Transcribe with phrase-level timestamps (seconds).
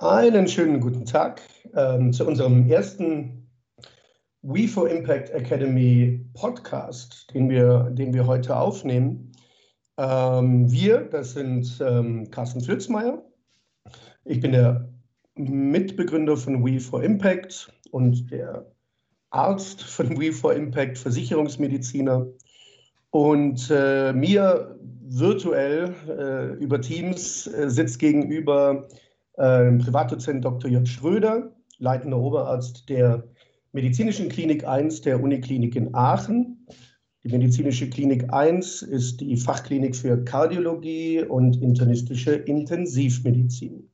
[0.00, 1.42] Einen schönen guten Tag
[1.74, 3.50] ähm, zu unserem ersten
[4.42, 9.32] We for Impact Academy Podcast, den wir, den wir heute aufnehmen.
[9.96, 13.24] Ähm, wir, das sind ähm, Carsten Flitzmeier.
[14.24, 14.88] Ich bin der
[15.34, 18.70] Mitbegründer von We for Impact und der
[19.30, 22.24] Arzt von We for Impact, Versicherungsmediziner.
[23.10, 24.78] Und äh, mir
[25.08, 28.86] virtuell äh, über Teams äh, sitzt gegenüber
[29.38, 30.68] Privatdozent Dr.
[30.68, 30.88] J.
[30.88, 33.22] Schröder, leitender Oberarzt der
[33.72, 36.66] Medizinischen Klinik 1 der Uniklinik in Aachen.
[37.22, 43.88] Die Medizinische Klinik 1 ist die Fachklinik für Kardiologie und internistische Intensivmedizin.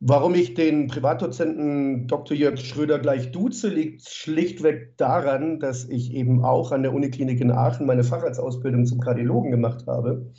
[0.00, 2.36] Warum ich den Privatdozenten Dr.
[2.36, 7.50] Jörg Schröder gleich duze, liegt schlichtweg daran, dass ich eben auch an der Uniklinik in
[7.50, 10.32] Aachen meine Facharztausbildung zum Kardiologen gemacht habe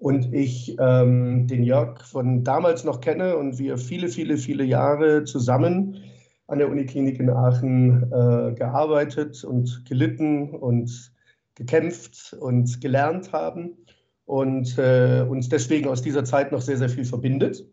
[0.00, 5.24] und ich ähm, den Jörg von damals noch kenne und wir viele, viele, viele Jahre
[5.24, 5.98] zusammen
[6.46, 11.12] an der Uniklinik in Aachen äh, gearbeitet und gelitten und
[11.54, 13.76] gekämpft und gelernt haben
[14.24, 17.66] und äh, uns deswegen aus dieser Zeit noch sehr, sehr viel verbindet.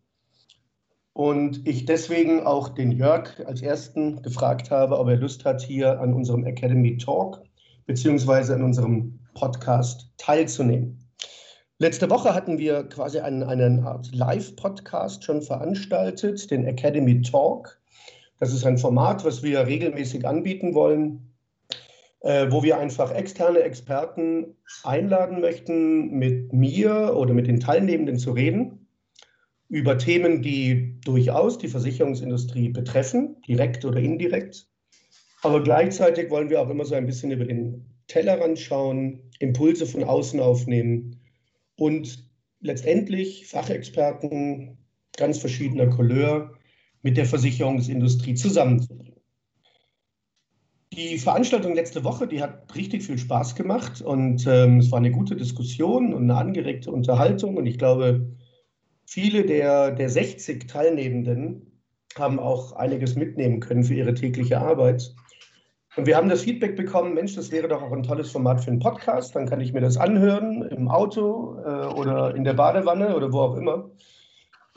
[1.13, 6.01] Und ich deswegen auch den Jörg als ersten gefragt habe, ob er Lust hat, hier
[6.01, 7.41] an unserem Academy Talk
[7.85, 11.06] beziehungsweise an unserem Podcast teilzunehmen.
[11.79, 17.79] Letzte Woche hatten wir quasi einen, einen Art Live-Podcast schon veranstaltet, den Academy Talk.
[18.39, 21.35] Das ist ein Format, was wir regelmäßig anbieten wollen,
[22.21, 28.31] äh, wo wir einfach externe Experten einladen möchten, mit mir oder mit den Teilnehmenden zu
[28.31, 28.87] reden
[29.69, 34.67] über Themen, die durchaus die Versicherungsindustrie betreffen, direkt oder indirekt.
[35.43, 40.03] Aber gleichzeitig wollen wir auch immer so ein bisschen über den Tellerrand schauen, Impulse von
[40.03, 41.19] außen aufnehmen
[41.77, 42.27] und
[42.59, 44.77] letztendlich Fachexperten
[45.15, 46.53] ganz verschiedener Couleur
[47.01, 49.15] mit der Versicherungsindustrie zusammenzubringen.
[50.93, 55.11] Die Veranstaltung letzte Woche, die hat richtig viel Spaß gemacht und ähm, es war eine
[55.11, 58.31] gute Diskussion und eine angeregte Unterhaltung und ich glaube,
[59.05, 61.83] viele der, der 60 Teilnehmenden
[62.17, 65.13] haben auch einiges mitnehmen können für ihre tägliche Arbeit.
[65.97, 68.69] Und wir haben das Feedback bekommen, Mensch, das wäre doch auch ein tolles Format für
[68.69, 69.35] einen Podcast.
[69.35, 73.39] Dann kann ich mir das anhören im Auto äh, oder in der Badewanne oder wo
[73.39, 73.89] auch immer.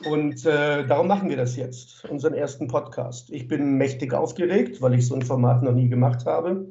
[0.09, 3.29] Und äh, darum machen wir das jetzt, unseren ersten Podcast.
[3.29, 6.65] Ich bin mächtig aufgeregt, weil ich so ein Format noch nie gemacht habe.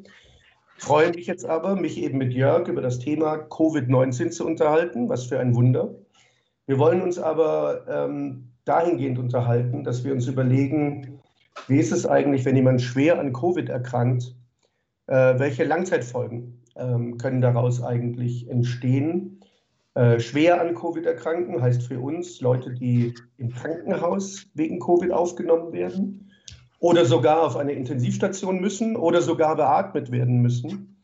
[0.79, 5.09] Freue mich jetzt aber, mich eben mit Jörg über das Thema Covid-19 zu unterhalten.
[5.09, 5.95] Was für ein Wunder.
[6.67, 11.21] Wir wollen uns aber ähm, dahingehend unterhalten, dass wir uns überlegen,
[11.69, 14.35] wie ist es eigentlich, wenn jemand schwer an Covid erkrankt
[15.15, 19.41] welche Langzeitfolgen ähm, können daraus eigentlich entstehen?
[19.95, 25.73] Äh, schwer an Covid erkranken heißt für uns Leute, die im Krankenhaus wegen Covid aufgenommen
[25.73, 26.31] werden
[26.79, 31.03] oder sogar auf eine Intensivstation müssen oder sogar beatmet werden müssen.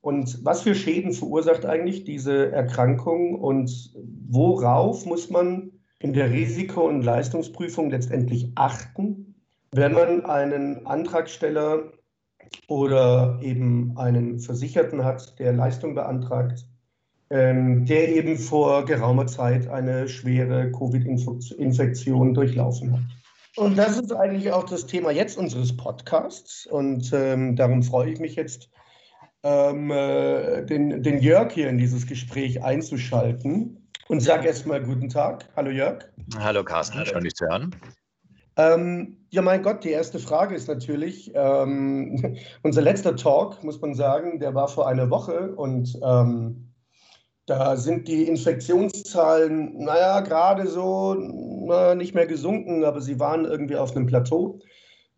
[0.00, 3.92] Und was für Schäden verursacht eigentlich diese Erkrankung und
[4.28, 9.34] worauf muss man in der Risiko- und Leistungsprüfung letztendlich achten,
[9.72, 11.92] wenn man einen Antragsteller
[12.68, 16.66] oder eben einen Versicherten hat, der Leistung beantragt,
[17.30, 23.00] ähm, der eben vor geraumer Zeit eine schwere Covid-Infektion durchlaufen hat.
[23.56, 26.66] Und das ist eigentlich auch das Thema jetzt unseres Podcasts.
[26.66, 28.70] Und ähm, darum freue ich mich jetzt,
[29.42, 33.88] ähm, äh, den, den Jörg hier in dieses Gespräch einzuschalten.
[34.08, 35.44] Und sage erstmal guten Tag.
[35.54, 36.04] Hallo Jörg.
[36.38, 37.74] Hallo Carsten, schön dich zu hören.
[38.58, 43.94] Ähm, ja, mein Gott, die erste Frage ist natürlich, ähm, unser letzter Talk, muss man
[43.94, 46.74] sagen, der war vor einer Woche und ähm,
[47.46, 53.76] da sind die Infektionszahlen, naja, gerade so na, nicht mehr gesunken, aber sie waren irgendwie
[53.76, 54.58] auf einem Plateau.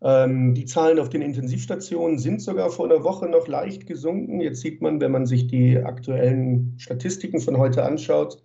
[0.03, 4.39] Ähm, die Zahlen auf den Intensivstationen sind sogar vor einer Woche noch leicht gesunken.
[4.39, 8.37] Jetzt sieht man, wenn man sich die aktuellen Statistiken von heute anschaut,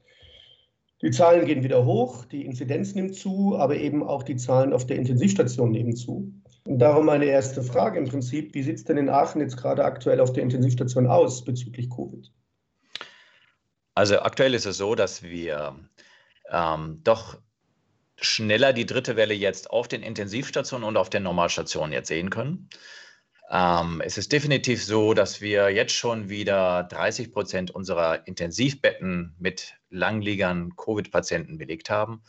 [1.06, 4.86] die Zahlen gehen wieder hoch, die Inzidenz nimmt zu, aber eben auch die Zahlen auf
[4.86, 6.32] der Intensivstation nehmen zu.
[6.64, 9.84] Und darum meine erste Frage im Prinzip, wie sieht es denn in Aachen jetzt gerade
[9.84, 12.32] aktuell auf der Intensivstation aus bezüglich Covid?
[13.94, 15.76] Also aktuell ist es so, dass wir
[16.50, 17.38] ähm, doch
[18.16, 22.68] schneller die dritte Welle jetzt auf den Intensivstationen und auf den Normalstationen jetzt sehen können.
[23.48, 29.75] Ähm, es ist definitiv so, dass wir jetzt schon wieder 30 Prozent unserer Intensivbetten mit
[29.90, 32.22] Langliegern Covid-Patienten belegt haben.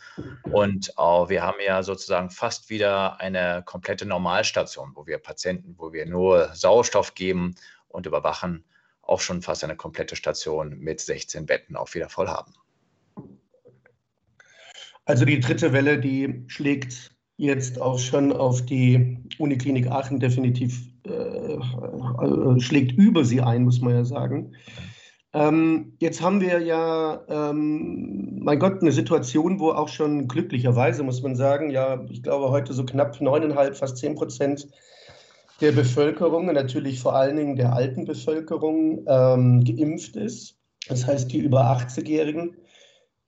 [0.44, 5.94] Und auch, wir haben ja sozusagen fast wieder eine komplette Normalstation, wo wir Patienten, wo
[5.94, 7.56] wir nur Sauerstoff geben
[7.88, 8.64] und überwachen,
[9.02, 12.54] auch schon fast eine komplette Station mit 16 Betten auch wieder voll haben.
[15.06, 21.54] Also die dritte Welle, die schlägt jetzt auch schon auf die Uniklinik Aachen definitiv, äh,
[21.54, 24.54] äh, schlägt über sie ein, muss man ja sagen.
[25.38, 31.22] Ähm, jetzt haben wir ja, ähm, mein Gott, eine Situation, wo auch schon glücklicherweise, muss
[31.22, 34.68] man sagen, ja, ich glaube heute so knapp neuneinhalb, fast zehn Prozent
[35.62, 40.58] der Bevölkerung, natürlich vor allen Dingen der alten Bevölkerung, ähm, geimpft ist.
[40.90, 42.58] Das heißt, die über 80-Jährigen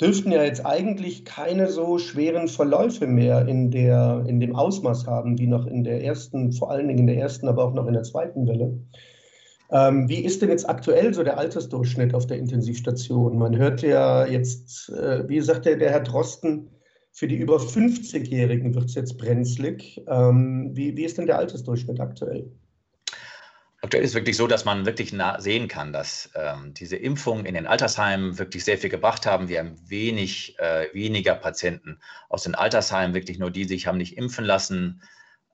[0.01, 5.38] dürften ja jetzt eigentlich keine so schweren Verläufe mehr in, der, in dem Ausmaß haben,
[5.38, 7.94] wie noch in der ersten, vor allen Dingen in der ersten, aber auch noch in
[7.94, 8.79] der zweiten Welle.
[9.71, 13.38] Ähm, wie ist denn jetzt aktuell so der Altersdurchschnitt auf der Intensivstation?
[13.38, 16.69] Man hört ja jetzt, äh, wie sagt der, der Herr Drosten,
[17.12, 20.01] für die über 50-Jährigen wird es jetzt brenzlig.
[20.07, 22.51] Ähm, wie, wie ist denn der Altersdurchschnitt aktuell?
[23.81, 27.54] Aktuell ist es wirklich so, dass man wirklich sehen kann, dass ähm, diese Impfungen in
[27.54, 29.48] den Altersheimen wirklich sehr viel gebracht haben.
[29.48, 33.98] Wir haben wenig, äh, weniger Patienten aus den Altersheimen, wirklich nur die, die sich haben
[33.98, 35.01] nicht impfen lassen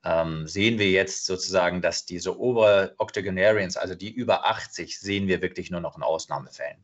[0.05, 5.41] ähm, sehen wir jetzt sozusagen, dass diese obere Octogenarians, also die über 80, sehen wir
[5.41, 6.77] wirklich nur noch in Ausnahmefällen.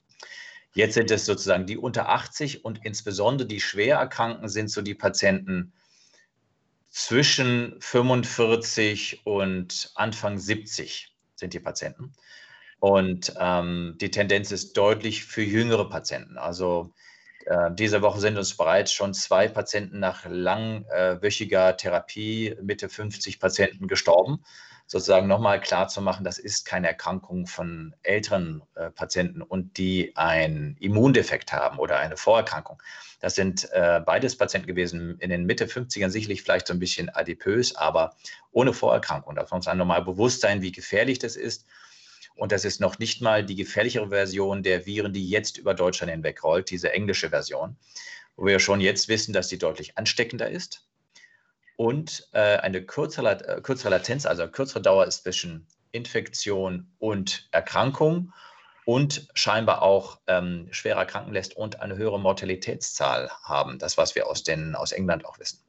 [0.73, 4.95] Jetzt sind es sozusagen die unter 80 und insbesondere die schwer Erkrankten sind so die
[4.95, 5.73] Patienten
[6.89, 12.13] zwischen 45 und Anfang 70 sind die Patienten.
[12.79, 16.37] Und ähm, die Tendenz ist deutlich für jüngere Patienten.
[16.37, 16.93] Also
[17.71, 24.43] diese Woche sind uns bereits schon zwei Patienten nach langwöchiger Therapie, Mitte 50 Patienten gestorben.
[24.91, 30.17] Sozusagen nochmal klar zu machen, das ist keine Erkrankung von älteren äh, Patienten und die
[30.17, 32.83] einen Immundefekt haben oder eine Vorerkrankung.
[33.21, 37.07] Das sind äh, beides Patienten gewesen in den Mitte 50ern, sicherlich vielleicht so ein bisschen
[37.07, 38.17] adipös, aber
[38.51, 39.35] ohne Vorerkrankung.
[39.35, 41.65] Da muss dann nochmal bewusst sein, wie gefährlich das ist
[42.35, 46.11] und das ist noch nicht mal die gefährlichere Version der Viren, die jetzt über Deutschland
[46.11, 47.77] hinweg rollt, diese englische Version,
[48.35, 50.87] wo wir schon jetzt wissen, dass die deutlich ansteckender ist
[51.81, 58.33] und äh, eine kürzere, äh, kürzere Latenz, also kürzere Dauer ist zwischen Infektion und Erkrankung
[58.85, 63.79] und scheinbar auch ähm, schwerer erkranken lässt und eine höhere Mortalitätszahl haben.
[63.79, 65.59] Das, was wir aus, den, aus England auch wissen.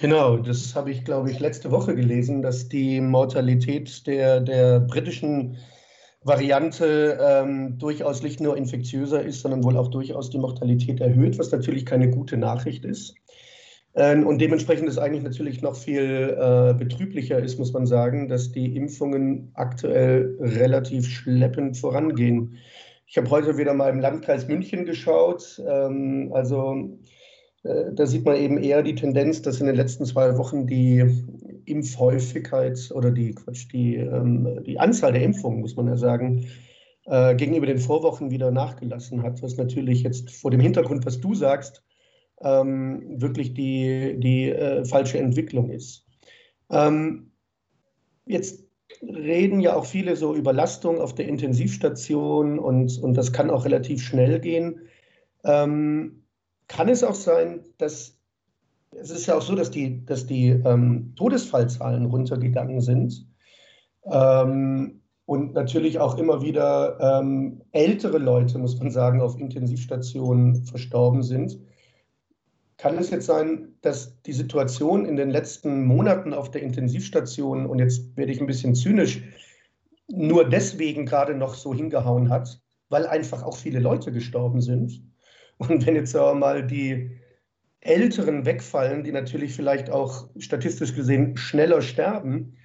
[0.00, 5.56] Genau, das habe ich, glaube ich, letzte Woche gelesen, dass die Mortalität der, der britischen
[6.22, 11.50] Variante ähm, durchaus nicht nur infektiöser ist, sondern wohl auch durchaus die Mortalität erhöht, was
[11.50, 13.14] natürlich keine gute Nachricht ist.
[13.94, 18.52] Ähm, und dementsprechend ist eigentlich natürlich noch viel äh, betrüblicher ist, muss man sagen, dass
[18.52, 22.58] die Impfungen aktuell relativ schleppend vorangehen.
[23.06, 25.62] Ich habe heute wieder mal im Landkreis München geschaut.
[25.66, 26.98] Ähm, also
[27.94, 31.04] da sieht man eben eher die Tendenz, dass in den letzten zwei Wochen die
[31.64, 36.46] Impfhäufigkeit oder die, Quatsch, die, ähm, die Anzahl der Impfungen, muss man ja sagen,
[37.06, 41.34] äh, gegenüber den Vorwochen wieder nachgelassen hat, was natürlich jetzt vor dem Hintergrund, was du
[41.34, 41.82] sagst,
[42.40, 46.06] ähm, wirklich die, die äh, falsche Entwicklung ist.
[46.70, 47.30] Ähm,
[48.26, 48.64] jetzt
[49.02, 54.02] reden ja auch viele so Überlastung auf der Intensivstation und, und das kann auch relativ
[54.02, 54.82] schnell gehen.
[55.44, 56.25] Ähm,
[56.68, 58.16] kann es auch sein, dass
[58.92, 63.26] es ist ja auch so, dass die, dass die ähm, Todesfallzahlen runtergegangen sind
[64.04, 71.22] ähm, und natürlich auch immer wieder ähm, ältere Leute, muss man sagen, auf Intensivstationen verstorben
[71.22, 71.58] sind.
[72.78, 77.78] Kann es jetzt sein, dass die Situation in den letzten Monaten auf der Intensivstation, und
[77.78, 79.22] jetzt werde ich ein bisschen zynisch,
[80.08, 85.02] nur deswegen gerade noch so hingehauen hat, weil einfach auch viele Leute gestorben sind?
[85.58, 87.10] Und wenn jetzt aber mal die
[87.80, 92.56] Älteren wegfallen, die natürlich vielleicht auch statistisch gesehen schneller sterben,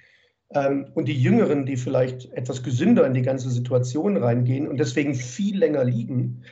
[0.54, 5.14] ähm, und die Jüngeren, die vielleicht etwas gesünder in die ganze Situation reingehen und deswegen
[5.14, 6.42] viel länger liegen,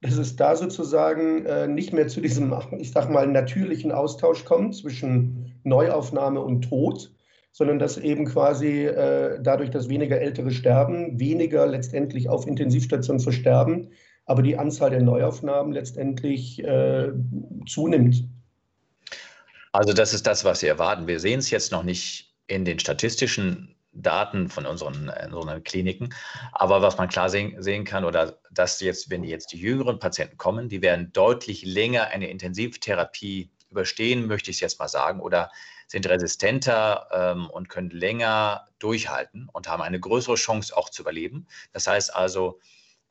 [0.00, 4.76] dass es da sozusagen äh, nicht mehr zu diesem, ich sag mal, natürlichen Austausch kommt
[4.76, 7.12] zwischen Neuaufnahme und Tod,
[7.52, 13.90] sondern dass eben quasi äh, dadurch, dass weniger Ältere sterben, weniger letztendlich auf Intensivstationen versterben,
[14.26, 17.12] aber die Anzahl der Neuaufnahmen letztendlich äh,
[17.66, 18.24] zunimmt.
[19.72, 21.06] Also das ist das, was wir erwarten.
[21.06, 26.14] Wir sehen es jetzt noch nicht in den statistischen Daten von unseren, unseren Kliniken.
[26.52, 30.36] Aber was man klar sehen, sehen, kann, oder dass jetzt, wenn jetzt die jüngeren Patienten
[30.36, 35.50] kommen, die werden deutlich länger eine Intensivtherapie überstehen, möchte ich es jetzt mal sagen, oder
[35.86, 41.46] sind resistenter ähm, und können länger durchhalten und haben eine größere Chance auch zu überleben.
[41.72, 42.60] Das heißt also,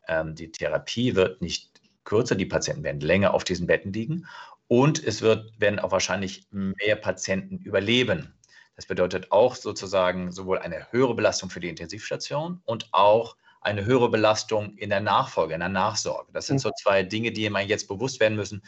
[0.08, 4.28] ähm, die Therapie wird nicht kürzer, die Patienten werden länger auf diesen Betten liegen
[4.68, 8.34] und es wird, werden auch wahrscheinlich mehr Patienten überleben.
[8.76, 14.10] Das bedeutet auch sozusagen sowohl eine höhere Belastung für die Intensivstation und auch eine höhere
[14.10, 16.32] Belastung in der Nachfolge, in der Nachsorge.
[16.34, 16.74] Das sind so mhm.
[16.82, 18.62] zwei Dinge, die man jetzt bewusst werden müssen.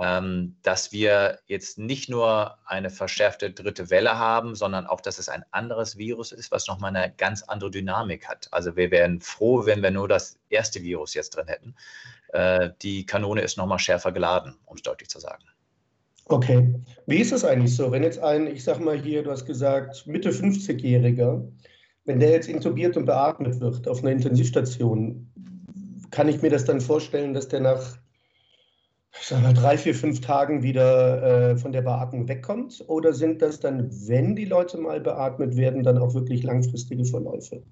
[0.00, 5.28] Ähm, dass wir jetzt nicht nur eine verschärfte dritte Welle haben, sondern auch, dass es
[5.28, 8.48] ein anderes Virus ist, was nochmal eine ganz andere Dynamik hat.
[8.50, 11.74] Also wir wären froh, wenn wir nur das erste Virus jetzt drin hätten.
[12.32, 15.44] Äh, die Kanone ist nochmal schärfer geladen, um es deutlich zu sagen.
[16.24, 16.74] Okay.
[17.06, 20.06] Wie ist es eigentlich so, wenn jetzt ein, ich sag mal hier, du hast gesagt,
[20.06, 21.46] Mitte 50-Jähriger,
[22.06, 25.30] wenn der jetzt intubiert und beatmet wird auf einer Intensivstation,
[26.10, 27.98] kann ich mir das dann vorstellen, dass der nach
[29.12, 32.84] sag mal, drei, vier, fünf Tagen wieder äh, von der Beatmung wegkommt?
[32.86, 37.62] Oder sind das dann, wenn die Leute mal beatmet werden, dann auch wirklich langfristige Verläufe?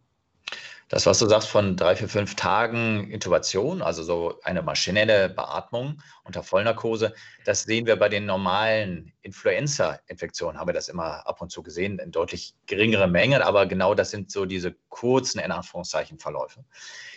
[0.88, 6.00] Das, was du sagst von drei, vier, fünf Tagen Intubation, also so eine maschinelle Beatmung
[6.24, 7.12] unter Vollnarkose,
[7.44, 11.98] das sehen wir bei den normalen Influenza-Infektionen, haben wir das immer ab und zu gesehen,
[11.98, 16.64] in deutlich geringeren Mengen, aber genau das sind so diese kurzen, in Anführungszeichen, Verläufe.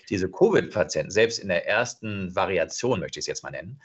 [0.09, 3.79] Diese Covid-Patienten, selbst in der ersten Variation, möchte ich es jetzt mal nennen,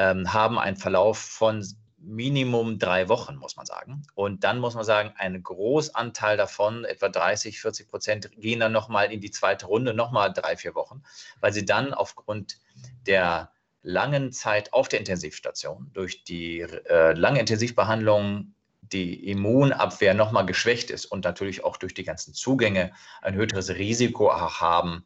[0.00, 1.62] ähm, haben einen Verlauf von
[1.98, 4.02] Minimum drei Wochen, muss man sagen.
[4.14, 9.12] Und dann muss man sagen, ein Großanteil davon, etwa 30, 40 Prozent, gehen dann nochmal
[9.12, 11.02] in die zweite Runde, nochmal drei, vier Wochen,
[11.40, 12.58] weil sie dann aufgrund
[13.06, 13.50] der
[13.82, 21.04] langen Zeit auf der Intensivstation durch die äh, lange Intensivbehandlung die Immunabwehr nochmal geschwächt ist
[21.04, 25.04] und natürlich auch durch die ganzen Zugänge ein höheres Risiko haben,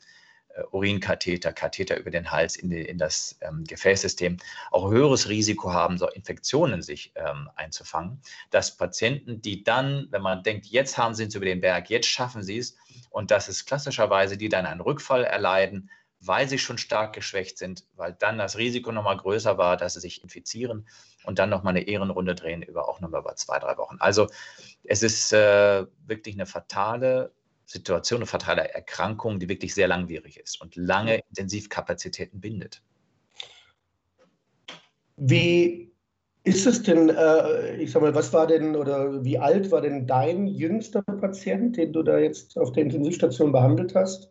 [0.71, 4.39] Urinkatheter, Katheter über den Hals in, die, in das ähm, Gefäßsystem
[4.71, 8.21] auch höheres Risiko haben, so Infektionen sich ähm, einzufangen,
[8.51, 12.07] dass Patienten, die dann, wenn man denkt, jetzt haben sie es über den Berg, jetzt
[12.07, 12.77] schaffen sie es,
[13.11, 17.85] und das ist klassischerweise, die dann einen Rückfall erleiden, weil sie schon stark geschwächt sind,
[17.95, 20.87] weil dann das Risiko nochmal größer war, dass sie sich infizieren
[21.25, 23.97] und dann nochmal eine Ehrenrunde drehen über auch nochmal über zwei, drei Wochen.
[23.99, 24.29] Also
[24.85, 27.33] es ist äh, wirklich eine fatale
[27.67, 32.83] Situation, eine fatale Erkrankung, die wirklich sehr langwierig ist und lange Intensivkapazitäten bindet.
[35.17, 35.93] Wie
[36.43, 40.07] ist es denn, äh, ich sag mal, was war denn oder wie alt war denn
[40.07, 44.31] dein jüngster Patient, den du da jetzt auf der Intensivstation behandelt hast?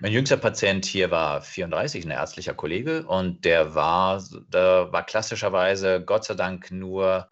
[0.00, 4.22] Mein jüngster Patient hier war 34, ein ärztlicher Kollege, und der war,
[4.52, 7.28] der war klassischerweise Gott sei Dank nur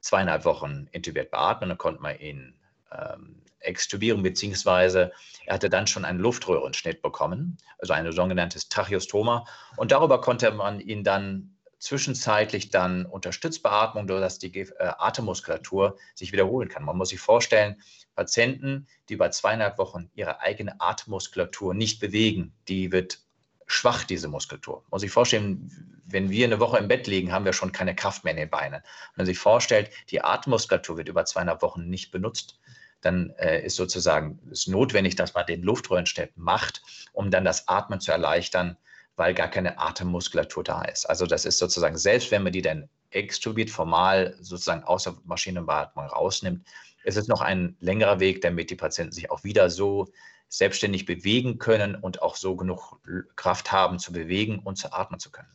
[0.00, 1.70] zweieinhalb Wochen intubiert beatmen.
[1.70, 2.54] Da konnte man ihn
[2.92, 5.12] ähm, extubieren, beziehungsweise
[5.44, 9.44] er hatte dann schon einen Luftröhrenschnitt bekommen, also ein sogenanntes Tracheostoma.
[9.76, 16.32] Und darüber konnte man ihn dann zwischenzeitlich dann unterstützt Beatmung, sodass die äh, Atemmuskulatur sich
[16.32, 16.84] wiederholen kann.
[16.84, 17.80] Man muss sich vorstellen,
[18.14, 23.20] Patienten, die über zweieinhalb Wochen ihre eigene Atemmuskulatur nicht bewegen, die wird
[23.66, 24.76] schwach, diese Muskulatur.
[24.76, 27.94] Man muss sich vorstellen, wenn wir eine Woche im Bett liegen, haben wir schon keine
[27.94, 28.80] Kraft mehr in den Beinen.
[28.80, 32.58] Wenn man sich vorstellt, die Atemmuskulatur wird über zweieinhalb Wochen nicht benutzt,
[33.00, 38.00] dann äh, ist sozusagen es notwendig, dass man den Luftröhrenschnitt macht, um dann das Atmen
[38.00, 38.76] zu erleichtern,
[39.16, 41.08] weil gar keine Atemmuskulatur da ist.
[41.08, 46.06] Also das ist sozusagen, selbst wenn man die dann extubiert formal sozusagen aus der Maschinenbeatmung
[46.06, 46.66] rausnimmt,
[47.04, 50.08] ist es noch ein längerer Weg, damit die Patienten sich auch wieder so
[50.48, 53.00] selbstständig bewegen können und auch so genug
[53.36, 55.48] Kraft haben zu bewegen und zu atmen zu können.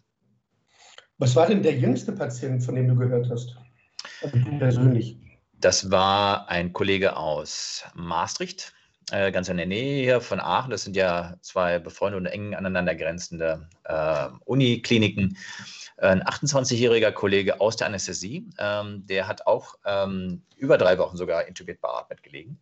[1.17, 3.55] Was war denn der jüngste Patient, von dem du gehört hast?
[4.21, 5.17] Also persönlich.
[5.61, 8.73] Das war ein Kollege aus Maastricht,
[9.11, 10.71] äh, ganz in der Nähe hier von Aachen.
[10.71, 15.37] Das sind ja zwei befreundete und eng aneinander grenzende äh, Unikliniken.
[15.97, 21.45] Ein 28-jähriger Kollege aus der Anästhesie, ähm, der hat auch ähm, über drei Wochen sogar
[21.45, 22.59] intubiert beatmet gelegen.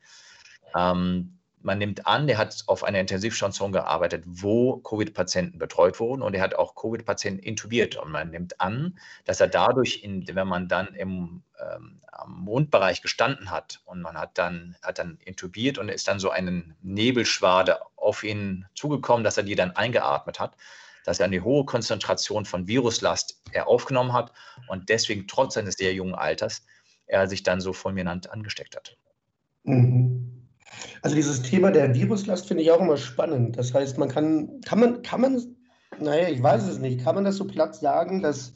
[0.76, 6.34] Ähm, man nimmt an, der hat auf einer Intensivstation gearbeitet, wo Covid-Patienten betreut wurden und
[6.34, 7.96] er hat auch Covid-Patienten intubiert.
[7.98, 13.52] Und man nimmt an, dass er dadurch, in, wenn man dann im ähm, Mundbereich gestanden
[13.52, 18.24] hat und man hat dann, hat dann intubiert und ist dann so eine Nebelschwade auf
[18.24, 20.56] ihn zugekommen, dass er die dann eingeatmet hat,
[21.06, 24.32] dass er eine hohe Konzentration von Viruslast er aufgenommen hat
[24.68, 26.66] und deswegen trotz seines sehr jungen Alters
[27.08, 28.96] er sich dann so fulminant angesteckt hat.
[29.64, 30.39] Mhm.
[31.02, 33.58] Also dieses Thema der Viruslast finde ich auch immer spannend.
[33.58, 35.56] Das heißt, man kann, kann man, kann man,
[36.00, 38.54] naja, ich weiß es nicht, kann man das so platt sagen, dass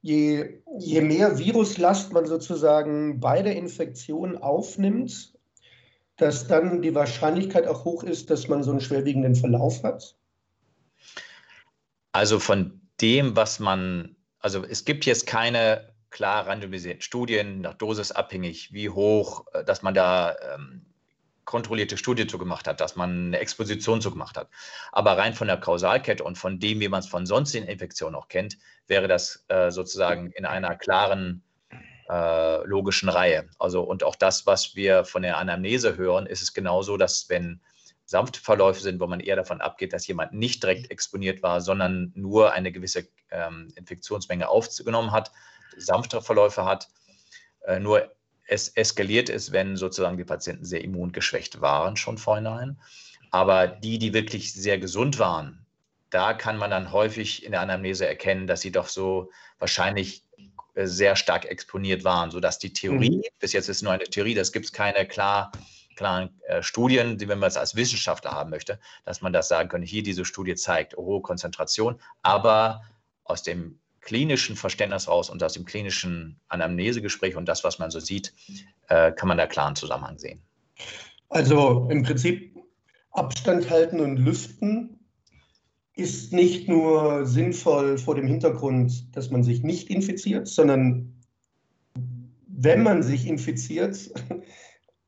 [0.00, 5.32] je, je mehr Viruslast man sozusagen bei der Infektion aufnimmt,
[6.16, 10.16] dass dann die Wahrscheinlichkeit auch hoch ist, dass man so einen schwerwiegenden Verlauf hat?
[12.12, 18.12] Also von dem, was man, also es gibt jetzt keine klar randomisierten Studien, nach Dosis
[18.12, 20.91] abhängig, wie hoch, äh, dass man da ähm,
[21.44, 24.48] kontrollierte Studie zu gemacht hat, dass man eine Exposition zu gemacht hat.
[24.92, 28.28] Aber rein von der Kausalkette und von dem, wie man es von sonstigen Infektionen auch
[28.28, 31.42] kennt, wäre das äh, sozusagen in einer klaren
[32.08, 33.48] äh, logischen Reihe.
[33.58, 37.60] Also und auch das, was wir von der Anamnese hören, ist es genauso, dass wenn
[38.04, 42.12] sanfte Verläufe sind, wo man eher davon abgeht, dass jemand nicht direkt exponiert war, sondern
[42.14, 45.32] nur eine gewisse ähm, Infektionsmenge aufgenommen hat,
[45.76, 46.88] sanftere Verläufe hat.
[47.66, 48.12] Äh, nur
[48.52, 52.78] es eskaliert ist, wenn sozusagen die Patienten sehr immungeschwächt waren schon vorhinein.
[53.30, 55.64] Aber die, die wirklich sehr gesund waren,
[56.10, 60.24] da kann man dann häufig in der Anamnese erkennen, dass sie doch so wahrscheinlich
[60.74, 63.22] äh, sehr stark exponiert waren, sodass die Theorie, mhm.
[63.38, 65.50] bis jetzt ist nur eine Theorie, das gibt es keine klar,
[65.96, 69.70] klaren äh, Studien, die, wenn man es als Wissenschaftler haben möchte, dass man das sagen
[69.70, 72.82] könnte, hier diese Studie zeigt, oh, Konzentration, aber
[73.24, 78.00] aus dem klinischen Verständnis raus und aus dem klinischen Anamnesegespräch und das, was man so
[78.00, 78.34] sieht,
[78.88, 80.42] äh, kann man da klaren Zusammenhang sehen.
[81.28, 82.54] Also im Prinzip
[83.12, 84.98] Abstand halten und lüften
[85.94, 91.14] ist nicht nur sinnvoll vor dem Hintergrund, dass man sich nicht infiziert, sondern
[92.48, 94.10] wenn man sich infiziert,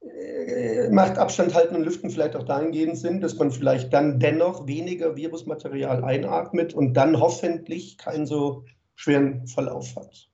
[0.01, 4.67] äh, macht Abstand halten und lüften vielleicht auch dahingehend Sinn, dass man vielleicht dann dennoch
[4.67, 10.29] weniger Virusmaterial einatmet und dann hoffentlich keinen so schweren Verlauf hat.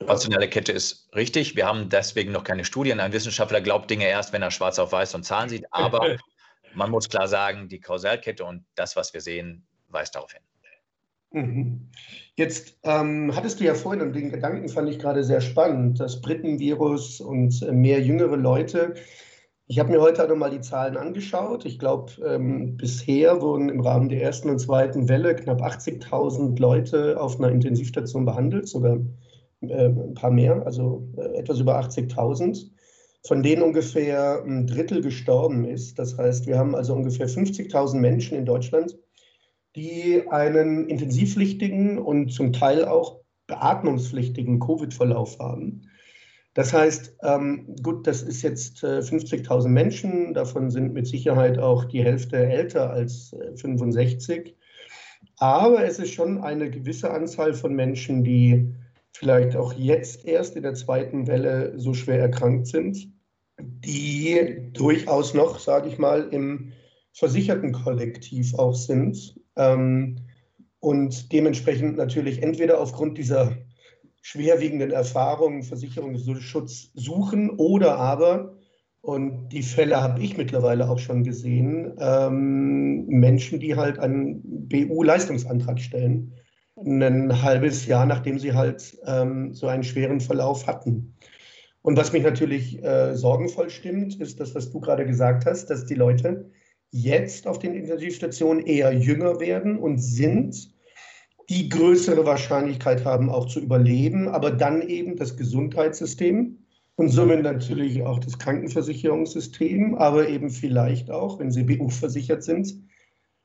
[0.00, 1.56] Rationale Kette ist richtig.
[1.56, 3.00] Wir haben deswegen noch keine Studien.
[3.00, 5.64] Ein Wissenschaftler glaubt Dinge erst, wenn er schwarz auf weiß und Zahlen sieht.
[5.70, 6.16] Aber
[6.74, 10.42] man muss klar sagen, die Kausalkette und das, was wir sehen, weist darauf hin.
[11.32, 11.90] Mhm.
[12.36, 16.20] Jetzt ähm, hattest du ja vorhin, und den Gedanken fand ich gerade sehr spannend, das
[16.20, 18.94] Britenvirus und äh, mehr jüngere Leute.
[19.68, 21.64] Ich habe mir heute nochmal die Zahlen angeschaut.
[21.64, 27.20] Ich glaube, ähm, bisher wurden im Rahmen der ersten und zweiten Welle knapp 80.000 Leute
[27.20, 28.98] auf einer Intensivstation behandelt, sogar
[29.62, 32.70] äh, ein paar mehr, also äh, etwas über 80.000
[33.26, 35.98] von denen ungefähr ein Drittel gestorben ist.
[35.98, 38.96] Das heißt, wir haben also ungefähr 50.000 Menschen in Deutschland,
[39.74, 45.82] die einen intensivpflichtigen und zum Teil auch beatmungspflichtigen Covid-Verlauf haben.
[46.56, 51.84] Das heißt, ähm, gut, das ist jetzt äh, 50.000 Menschen, davon sind mit Sicherheit auch
[51.84, 54.56] die Hälfte älter als äh, 65.
[55.36, 58.74] Aber es ist schon eine gewisse Anzahl von Menschen, die
[59.12, 63.08] vielleicht auch jetzt erst in der zweiten Welle so schwer erkrankt sind
[63.58, 66.72] die durchaus noch, sage ich mal, im
[67.12, 70.16] versicherten Kollektiv auch sind ähm,
[70.80, 73.56] und dementsprechend natürlich entweder aufgrund dieser
[74.28, 78.56] schwerwiegenden Erfahrungen Versicherungsschutz suchen oder aber,
[79.00, 85.78] und die Fälle habe ich mittlerweile auch schon gesehen, ähm, Menschen, die halt einen BU-Leistungsantrag
[85.78, 86.32] stellen,
[86.74, 91.14] ein halbes Jahr nachdem sie halt ähm, so einen schweren Verlauf hatten.
[91.82, 95.86] Und was mich natürlich äh, sorgenvoll stimmt, ist das, was du gerade gesagt hast, dass
[95.86, 96.50] die Leute
[96.90, 100.74] jetzt auf den Intensivstationen eher jünger werden und sind,
[101.48, 106.58] die größere Wahrscheinlichkeit haben, auch zu überleben, aber dann eben das Gesundheitssystem
[106.96, 112.74] und somit natürlich auch das Krankenversicherungssystem, aber eben vielleicht auch, wenn sie BU-versichert sind,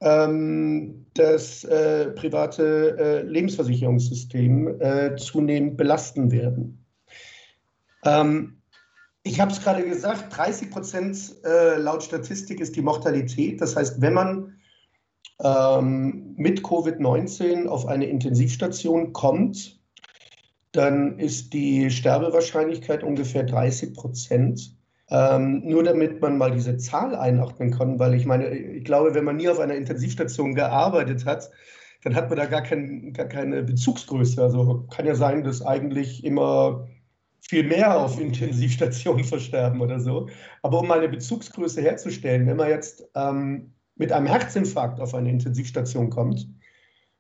[0.01, 6.85] ähm, das äh, private äh, Lebensversicherungssystem äh, zunehmend belasten werden.
[8.03, 8.57] Ähm,
[9.23, 11.35] ich habe es gerade gesagt, 30 Prozent
[11.77, 13.61] laut Statistik ist die Mortalität.
[13.61, 14.55] Das heißt, wenn man
[15.43, 19.79] ähm, mit Covid-19 auf eine Intensivstation kommt,
[20.71, 24.75] dann ist die Sterbewahrscheinlichkeit ungefähr 30 Prozent.
[25.09, 29.25] Ähm, nur damit man mal diese Zahl einordnen kann, weil ich meine, ich glaube, wenn
[29.25, 31.49] man nie auf einer Intensivstation gearbeitet hat,
[32.03, 34.41] dann hat man da gar, kein, gar keine Bezugsgröße.
[34.41, 36.87] Also kann ja sein, dass eigentlich immer
[37.41, 40.29] viel mehr auf Intensivstationen versterben oder so.
[40.61, 46.09] Aber um eine Bezugsgröße herzustellen, wenn man jetzt ähm, mit einem Herzinfarkt auf eine Intensivstation
[46.09, 46.47] kommt,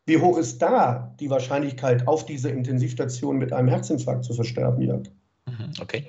[0.07, 5.03] wie hoch ist da die Wahrscheinlichkeit, auf dieser Intensivstation mit einem Herzinfarkt zu versterben, Jörg?
[5.45, 6.07] Mhm, okay.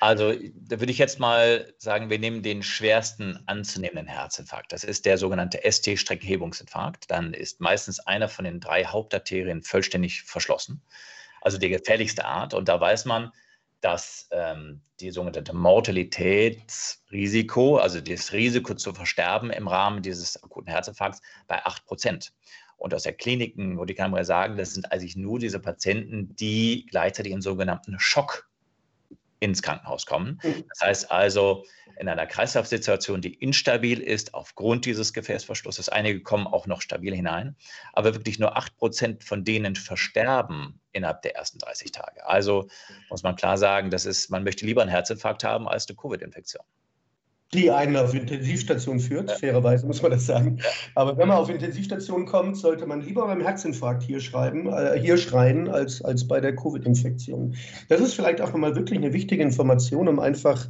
[0.00, 4.72] Also da würde ich jetzt mal sagen, wir nehmen den schwersten anzunehmenden Herzinfarkt.
[4.72, 7.10] Das ist der sogenannte ST-Streckenhebungsinfarkt.
[7.10, 10.82] Dann ist meistens einer von den drei Hauptarterien vollständig verschlossen.
[11.40, 12.52] Also die gefährlichste Art.
[12.52, 13.32] Und da weiß man,
[13.82, 21.20] dass ähm, die sogenannte Mortalitätsrisiko, also das Risiko zu versterben im Rahmen dieses akuten Herzinfarkts
[21.46, 22.32] bei 8 Prozent.
[22.78, 26.86] Und aus der Kliniken, wo die Kamera sagen, das sind eigentlich nur diese Patienten, die
[26.90, 28.48] gleichzeitig in sogenannten Schock
[29.42, 30.38] ins Krankenhaus kommen.
[30.44, 30.64] Mhm.
[30.68, 31.64] Das heißt also,
[31.98, 35.88] in einer Kreislaufsituation, die instabil ist aufgrund dieses Gefäßverschlusses.
[35.88, 37.56] Einige kommen auch noch stabil hinein,
[37.92, 42.24] aber wirklich nur 8% von denen versterben innerhalb der ersten 30 Tage.
[42.24, 42.68] Also
[43.10, 46.64] muss man klar sagen, das ist, man möchte lieber einen Herzinfarkt haben als eine Covid-Infektion
[47.54, 50.58] die einen auf Intensivstation führt, fairerweise muss man das sagen.
[50.94, 55.18] Aber wenn man auf Intensivstation kommt, sollte man lieber beim Herzinfarkt hier schreiben, äh, hier
[55.18, 57.54] schreien, als, als bei der Covid-Infektion.
[57.88, 60.66] Das ist vielleicht auch nochmal wirklich eine wichtige Information, um einfach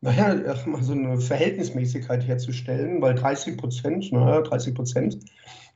[0.00, 5.18] naja, mal so eine Verhältnismäßigkeit herzustellen, weil 30 Prozent, naja, 30 Prozent,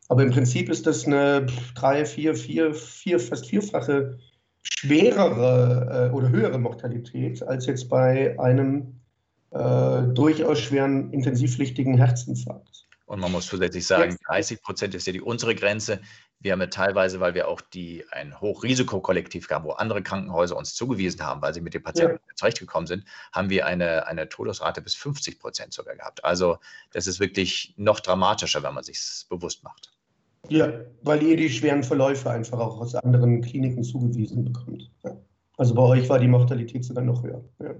[0.08, 4.18] aber im Prinzip ist das eine drei, vier, vier, vier, fast vierfache
[4.62, 8.97] schwerere äh, oder höhere Mortalität als jetzt bei einem
[9.50, 12.86] äh, durchaus schweren intensivpflichtigen Herzinfarkt.
[13.08, 16.00] Und man muss zusätzlich sagen, 30 Prozent ist ja die unsere Grenze.
[16.40, 20.74] Wir haben ja teilweise, weil wir auch die, ein Hochrisikokollektiv haben, wo andere Krankenhäuser uns
[20.74, 22.34] zugewiesen haben, weil sie mit den Patienten ja.
[22.36, 26.22] zurechtgekommen sind, haben wir eine, eine Todesrate bis 50 Prozent sogar gehabt.
[26.22, 26.58] Also
[26.92, 29.90] das ist wirklich noch dramatischer, wenn man sich bewusst macht.
[30.50, 30.70] Ja,
[31.02, 34.90] weil ihr die schweren Verläufe einfach auch aus anderen Kliniken zugewiesen bekommt.
[35.02, 35.16] Ja.
[35.56, 37.42] Also bei euch war die Mortalität sogar noch höher.
[37.58, 37.74] Ja.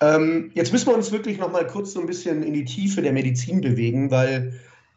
[0.00, 3.02] Ähm, jetzt müssen wir uns wirklich noch mal kurz so ein bisschen in die Tiefe
[3.02, 4.54] der Medizin bewegen, weil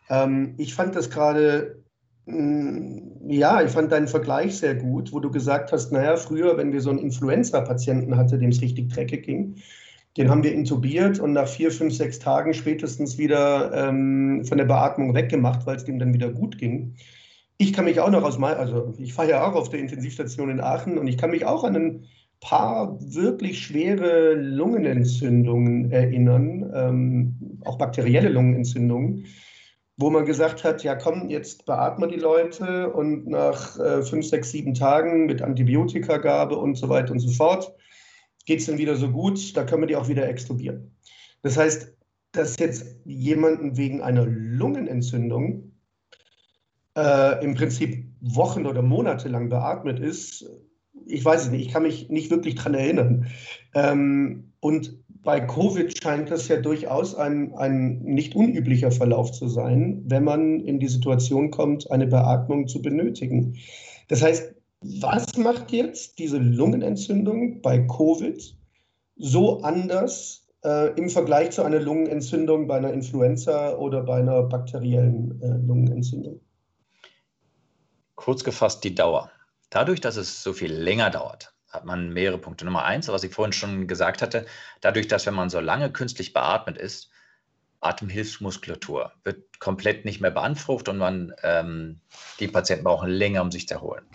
[0.09, 1.83] ähm, ich fand das gerade,
[2.25, 6.71] mm, ja, ich fand deinen Vergleich sehr gut, wo du gesagt hast, naja, früher, wenn
[6.71, 9.55] wir so einen Influenza-Patienten hatten, dem es richtig dreckig ging,
[10.15, 14.65] den haben wir intubiert und nach vier, fünf, sechs Tagen spätestens wieder ähm, von der
[14.65, 16.95] Beatmung weggemacht, weil es dem dann wieder gut ging.
[17.57, 20.49] Ich kann mich auch noch aus meinem, also ich fahre ja auch auf der Intensivstation
[20.49, 22.07] in Aachen und ich kann mich auch an einen
[22.43, 29.25] paar wirklich schwere Lungenentzündungen erinnern, ähm, auch bakterielle Lungenentzündungen,
[29.97, 34.51] wo man gesagt hat, ja komm, jetzt beatmen die Leute und nach äh, fünf, sechs,
[34.51, 37.73] sieben Tagen mit Antibiotikagabe und so weiter und so fort
[38.45, 40.95] geht es dann wieder so gut, da können wir die auch wieder extubieren.
[41.43, 41.95] Das heißt,
[42.33, 45.71] dass jetzt jemanden wegen einer Lungenentzündung
[46.97, 50.45] äh, im Prinzip Wochen oder Monate lang beatmet ist,
[51.05, 53.27] ich weiß es nicht, ich kann mich nicht wirklich daran erinnern.
[53.73, 60.03] Ähm, und bei Covid scheint das ja durchaus ein, ein nicht unüblicher Verlauf zu sein,
[60.05, 63.57] wenn man in die Situation kommt, eine Beatmung zu benötigen.
[64.09, 68.57] Das heißt, was macht jetzt diese Lungenentzündung bei Covid
[69.15, 75.41] so anders äh, im Vergleich zu einer Lungenentzündung bei einer Influenza oder bei einer bakteriellen
[75.41, 76.41] äh, Lungenentzündung?
[78.15, 79.31] Kurz gefasst die Dauer.
[79.73, 82.63] Dadurch, dass es so viel länger dauert, hat man mehrere Punkte.
[82.63, 84.45] Nummer eins, was ich vorhin schon gesagt hatte,
[84.81, 87.09] dadurch, dass wenn man so lange künstlich beatmet ist,
[87.81, 92.01] Atemhilfsmuskulatur wird komplett nicht mehr beansprucht und man, ähm,
[92.39, 94.05] die Patienten brauchen länger, um sich zu erholen.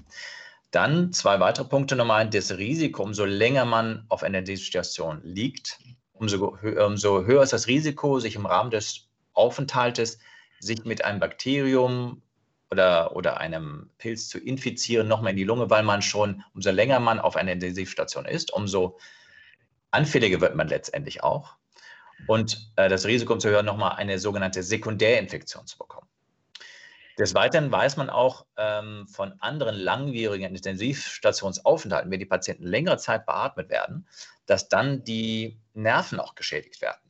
[0.71, 1.97] Dann zwei weitere Punkte.
[1.97, 5.81] Nummer eins, das Risiko, umso länger man auf einer Intensivstation liegt,
[6.13, 10.21] umso, umso höher ist das Risiko, sich im Rahmen des Aufenthaltes
[10.61, 12.23] sich mit einem Bakterium
[12.71, 17.01] oder, oder einem Pilz zu infizieren, nochmal in die Lunge, weil man schon, umso länger
[17.01, 18.99] man auf einer Intensivstation ist, umso
[19.91, 21.57] anfälliger wird man letztendlich auch.
[22.27, 26.09] Und äh, das Risiko, zu hören, nochmal eine sogenannte Sekundärinfektion zu bekommen.
[27.19, 33.27] Des Weiteren weiß man auch ähm, von anderen langwierigen Intensivstationsaufenthalten, wenn die Patienten längere Zeit
[33.27, 34.07] beatmet werden,
[34.47, 37.01] dass dann die Nerven auch geschädigt werden.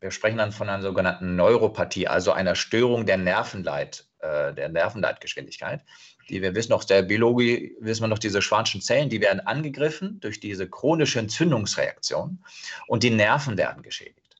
[0.00, 5.82] Wir sprechen dann von einer sogenannten Neuropathie, also einer Störung der Nervenleit, äh, der Nervenleitgeschwindigkeit.
[6.28, 10.20] Die wir wissen aus der Biologie, wissen wir noch, diese schwanschen Zellen, die werden angegriffen
[10.20, 12.44] durch diese chronische Entzündungsreaktion
[12.86, 14.36] und die Nerven werden geschädigt.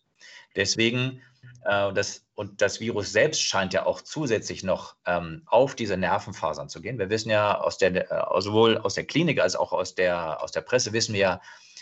[0.57, 1.23] Deswegen,
[1.65, 6.69] äh, das, und das Virus selbst scheint ja auch zusätzlich noch ähm, auf diese Nervenfasern
[6.69, 6.99] zu gehen.
[6.99, 10.53] Wir wissen ja aus der, äh, sowohl aus der Klinik als auch aus der, aus
[10.53, 11.41] der Presse wissen wir ja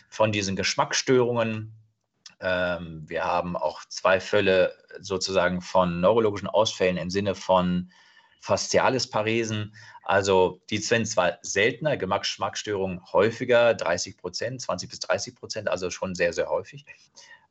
[0.09, 1.73] von diesen Geschmacksstörungen,
[2.39, 7.91] wir haben auch zwei Fälle sozusagen von neurologischen Ausfällen im Sinne von
[8.41, 9.75] fasziales Paresen.
[10.03, 16.15] Also die sind zwar seltener, Geschmacksstörungen häufiger, 30 Prozent, 20 bis 30 Prozent, also schon
[16.15, 16.85] sehr, sehr häufig.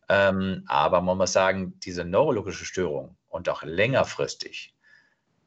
[0.07, 4.73] Ähm, aber man muss sagen, diese neurologische Störung und auch längerfristig,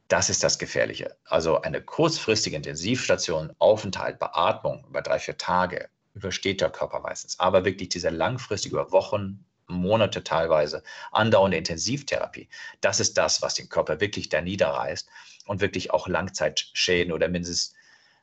[0.09, 1.16] das ist das Gefährliche.
[1.24, 7.38] Also eine kurzfristige Intensivstation, Aufenthalt, Beatmung über drei, vier Tage, übersteht der Körper meistens.
[7.38, 12.48] Aber wirklich diese langfristige, über Wochen, Monate teilweise andauernde Intensivtherapie,
[12.81, 15.09] das ist das, was den Körper wirklich da niederreißt
[15.46, 17.74] und wirklich auch Langzeitschäden oder mindestens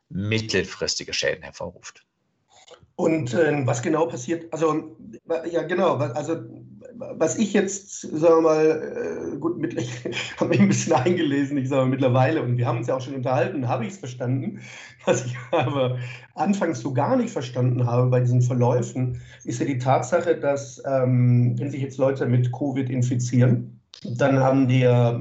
[0.10, 2.06] mittelfristige Schäden hervorruft.
[2.96, 4.98] Und äh, was genau passiert, also
[5.50, 6.46] ja genau, also
[6.98, 9.90] was ich jetzt, sagen wir mal, äh, gut, mit, ich
[10.38, 13.02] habe mich ein bisschen eingelesen, ich sage mal mittlerweile, und wir haben uns ja auch
[13.02, 14.60] schon unterhalten, habe ich es verstanden.
[15.06, 15.98] Was ich aber
[16.34, 21.56] anfangs so gar nicht verstanden habe bei diesen Verläufen, ist ja die Tatsache, dass ähm,
[21.58, 25.20] wenn sich jetzt Leute mit Covid infizieren, dann haben die ja,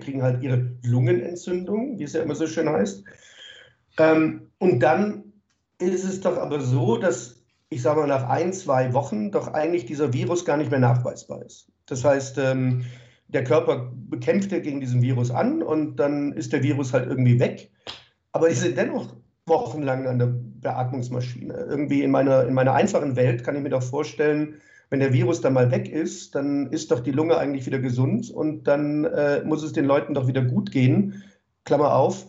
[0.00, 3.04] kriegen halt ihre Lungenentzündung, wie es ja immer so schön heißt.
[3.98, 5.24] Ähm, und dann
[5.78, 7.39] ist es doch aber so, dass
[7.70, 11.42] ich sage mal, nach ein, zwei Wochen doch eigentlich dieser Virus gar nicht mehr nachweisbar
[11.42, 11.68] ist.
[11.86, 12.84] Das heißt, ähm,
[13.28, 17.38] der Körper bekämpft ja gegen diesen Virus an und dann ist der Virus halt irgendwie
[17.38, 17.70] weg.
[18.32, 19.14] Aber die sind dennoch
[19.46, 21.54] wochenlang an der Beatmungsmaschine.
[21.68, 25.40] Irgendwie in meiner, in meiner einfachen Welt kann ich mir doch vorstellen, wenn der Virus
[25.40, 29.42] dann mal weg ist, dann ist doch die Lunge eigentlich wieder gesund und dann äh,
[29.44, 31.22] muss es den Leuten doch wieder gut gehen.
[31.64, 32.26] Klammer auf,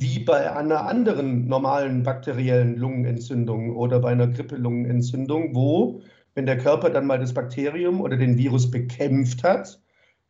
[0.00, 6.02] wie bei einer anderen normalen bakteriellen Lungenentzündung oder bei einer Grippelungenentzündung, wo,
[6.34, 9.80] wenn der Körper dann mal das Bakterium oder den Virus bekämpft hat,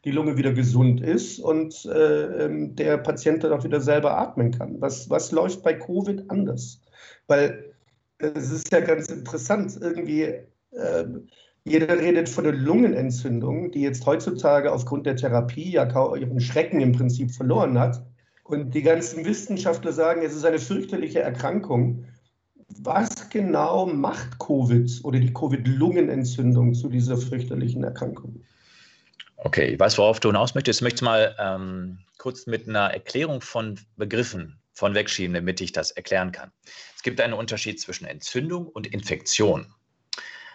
[0.04, 4.50] die Lunge wieder gesund ist und äh, ähm, der Patient dann auch wieder selber atmen
[4.50, 4.80] kann.
[4.80, 6.80] Was, was läuft bei Covid anders?
[7.28, 7.72] Weil
[8.18, 11.04] es ist ja ganz interessant, irgendwie äh,
[11.64, 16.92] jeder redet von der Lungenentzündung, die jetzt heutzutage aufgrund der Therapie ja ihren Schrecken im
[16.92, 18.04] Prinzip verloren hat.
[18.52, 22.04] Und die ganzen Wissenschaftler sagen, es ist eine fürchterliche Erkrankung.
[22.80, 28.42] Was genau macht Covid oder die Covid-Lungenentzündung zu dieser fürchterlichen Erkrankung?
[29.38, 30.80] Okay, ich weiß, worauf du hinaus möchtest.
[30.80, 35.90] Ich möchte mal ähm, kurz mit einer Erklärung von Begriffen von wegschieben, damit ich das
[35.90, 36.52] erklären kann.
[36.94, 39.66] Es gibt einen Unterschied zwischen Entzündung und Infektion.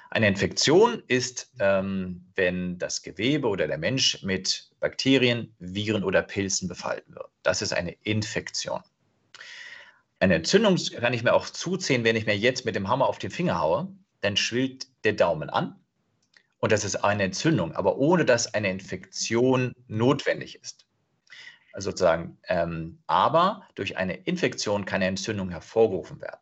[0.09, 6.67] Eine Infektion ist, ähm, wenn das Gewebe oder der Mensch mit Bakterien, Viren oder Pilzen
[6.67, 7.29] befallen wird.
[7.43, 8.81] Das ist eine Infektion.
[10.19, 13.19] Eine Entzündung kann ich mir auch zuziehen, wenn ich mir jetzt mit dem Hammer auf
[13.19, 13.87] den Finger haue,
[14.21, 15.79] dann schwillt der Daumen an
[16.59, 20.87] und das ist eine Entzündung, aber ohne dass eine Infektion notwendig ist.
[21.71, 26.39] Also sozusagen, ähm, aber durch eine Infektion kann eine Entzündung hervorgerufen werden.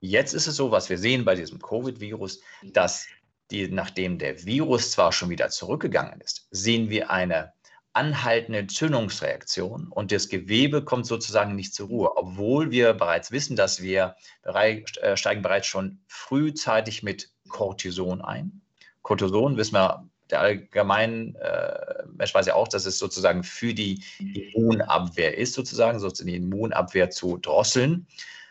[0.00, 3.06] Jetzt ist es so, was wir sehen bei diesem Covid-Virus, dass
[3.50, 7.52] die, nachdem der Virus zwar schon wieder zurückgegangen ist, sehen wir eine
[7.92, 13.82] anhaltende Entzündungsreaktion und das Gewebe kommt sozusagen nicht zur Ruhe, obwohl wir bereits wissen, dass
[13.82, 18.62] wir bereit, äh, steigen bereits schon frühzeitig mit Cortison ein.
[19.02, 24.04] Cortison wissen wir, der allgemeine äh, Mensch weiß ja auch, dass es sozusagen für die
[24.20, 28.06] Immunabwehr ist, sozusagen, sozusagen die Immunabwehr zu drosseln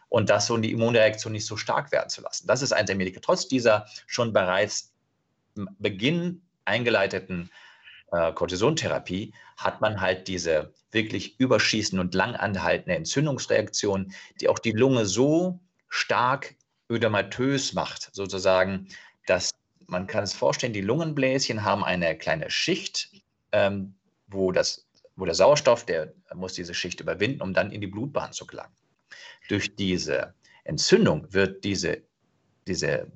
[0.09, 2.47] und das so die Immunreaktion nicht so stark werden zu lassen.
[2.47, 3.25] Das ist ein der Medikamente.
[3.25, 4.91] Trotz dieser schon bereits
[5.55, 7.49] im Beginn eingeleiteten
[8.11, 14.71] äh, Cortisontherapie hat man halt diese wirklich überschießende und lang anhaltende Entzündungsreaktion, die auch die
[14.71, 16.55] Lunge so stark
[16.89, 18.87] ödematös macht, sozusagen,
[19.27, 19.51] dass
[19.85, 23.11] man kann es vorstellen, die Lungenbläschen haben eine kleine Schicht,
[23.51, 23.95] ähm,
[24.27, 28.31] wo, das, wo der Sauerstoff, der muss diese Schicht überwinden, um dann in die Blutbahn
[28.31, 28.73] zu gelangen.
[29.49, 30.33] Durch diese
[30.63, 32.03] Entzündung wird diese,
[32.67, 33.12] diese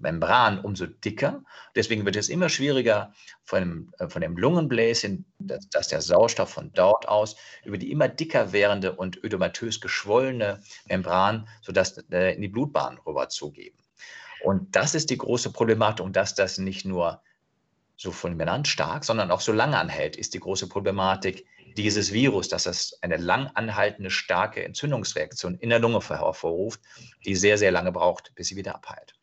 [0.00, 1.42] Membran umso dicker.
[1.74, 3.60] Deswegen wird es immer schwieriger von
[3.98, 8.52] dem, von dem Lungenbläschen, dass, dass der Sauerstoff von dort aus über die immer dicker
[8.52, 13.78] werdende und ödematös geschwollene Membran, sodass äh, in die Blutbahn rüber zugeben.
[14.44, 17.22] Und das ist die große Problematik, und dass das nicht nur
[17.96, 21.46] so fulminant stark, sondern auch so lange anhält, ist die große Problematik
[21.82, 26.80] dieses Virus, dass es eine lang anhaltende starke Entzündungsreaktion in der Lunge hervorruft,
[27.24, 29.14] die sehr, sehr lange braucht, bis sie wieder abheilt.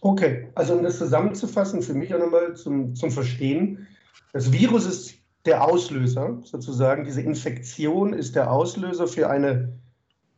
[0.00, 3.86] Okay, also um das zusammenzufassen, für mich auch nochmal zum, zum Verstehen,
[4.32, 9.78] das Virus ist der Auslöser sozusagen, diese Infektion ist der Auslöser für eine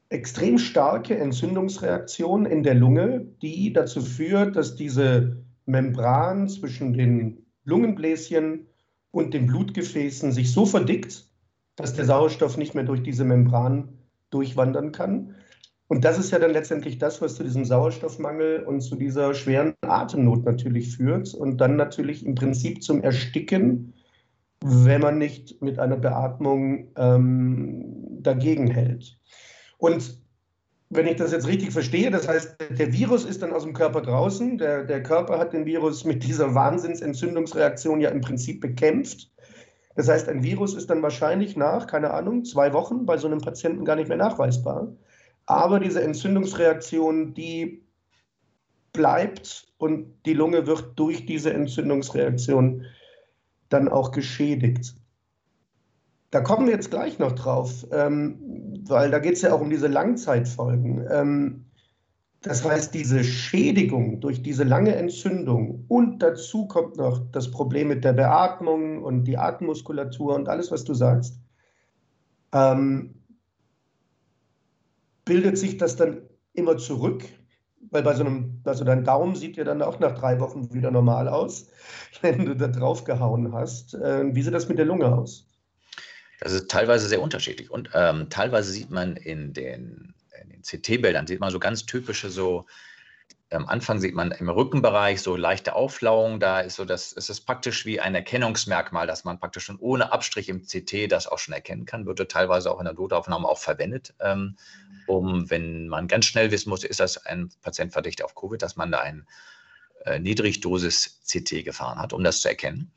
[0.08, 8.66] extrem starke Entzündungsreaktion in der Lunge, die dazu führt, dass diese Membran zwischen den Lungenbläschen
[9.10, 11.24] und den Blutgefäßen sich so verdickt,
[11.76, 13.88] dass der Sauerstoff nicht mehr durch diese Membran
[14.30, 15.34] durchwandern kann.
[15.86, 19.74] Und das ist ja dann letztendlich das, was zu diesem Sauerstoffmangel und zu dieser schweren
[19.82, 23.94] Atemnot natürlich führt und dann natürlich im Prinzip zum Ersticken,
[24.64, 29.18] wenn man nicht mit einer Beatmung ähm, dagegen hält.
[29.76, 30.18] Und
[30.88, 34.00] wenn ich das jetzt richtig verstehe, das heißt, der Virus ist dann aus dem Körper
[34.00, 39.30] draußen, der, der Körper hat den Virus mit dieser Wahnsinnsentzündungsreaktion ja im Prinzip bekämpft.
[39.94, 43.40] Das heißt, ein Virus ist dann wahrscheinlich nach, keine Ahnung, zwei Wochen bei so einem
[43.40, 44.88] Patienten gar nicht mehr nachweisbar.
[45.46, 47.84] Aber diese Entzündungsreaktion, die
[48.92, 52.86] bleibt und die Lunge wird durch diese Entzündungsreaktion
[53.68, 54.94] dann auch geschädigt.
[56.30, 59.70] Da kommen wir jetzt gleich noch drauf, ähm, weil da geht es ja auch um
[59.70, 61.06] diese Langzeitfolgen.
[61.08, 61.63] Ähm,
[62.44, 68.04] das heißt, diese Schädigung durch diese lange Entzündung und dazu kommt noch das Problem mit
[68.04, 71.40] der Beatmung und die Atemmuskulatur und alles, was du sagst,
[72.52, 73.14] ähm,
[75.24, 76.20] bildet sich das dann
[76.52, 77.24] immer zurück?
[77.90, 80.90] Weil bei so einem, also dein Daumen sieht ja dann auch nach drei Wochen wieder
[80.90, 81.68] normal aus,
[82.20, 83.94] wenn du da drauf gehauen hast.
[83.94, 85.48] Äh, wie sieht das mit der Lunge aus?
[86.40, 87.70] Das ist teilweise sehr unterschiedlich.
[87.70, 92.30] Und ähm, teilweise sieht man in den in den CT-Bildern sieht man so ganz typische
[92.30, 92.66] so,
[93.50, 97.86] am Anfang sieht man im Rückenbereich so leichte Auflauung, da ist so das, es praktisch
[97.86, 101.86] wie ein Erkennungsmerkmal, dass man praktisch schon ohne Abstrich im CT das auch schon erkennen
[101.86, 104.56] kann, wird teilweise auch in der Notaufnahme auch verwendet, ähm,
[105.06, 108.76] um, wenn man ganz schnell wissen muss, ist das ein Patient verdächtig auf Covid, dass
[108.76, 109.26] man da ein
[110.04, 112.90] äh, Niedrigdosis-CT gefahren hat, um das zu erkennen.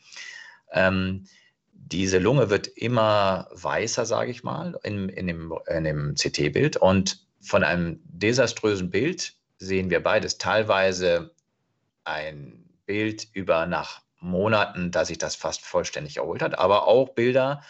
[0.72, 1.26] Ähm,
[1.74, 6.78] diese Lunge wird immer weißer, sage ich mal, in, in dem, in dem CT-Bild.
[6.78, 10.38] Und von einem desaströsen Bild sehen wir beides.
[10.38, 11.34] Teilweise
[12.04, 17.62] ein Bild über nach Monaten, da sich das fast vollständig erholt hat, aber auch Bilder,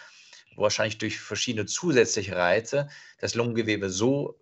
[0.56, 4.39] wo wahrscheinlich durch verschiedene zusätzliche Reize das Lungengewebe so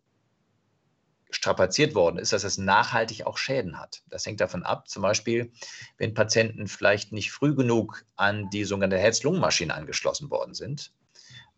[1.31, 4.03] strapaziert worden ist, dass es nachhaltig auch Schäden hat.
[4.09, 5.51] Das hängt davon ab, zum Beispiel,
[5.97, 10.93] wenn Patienten vielleicht nicht früh genug an die sogenannte Herz-Lungen-Maschine angeschlossen worden sind,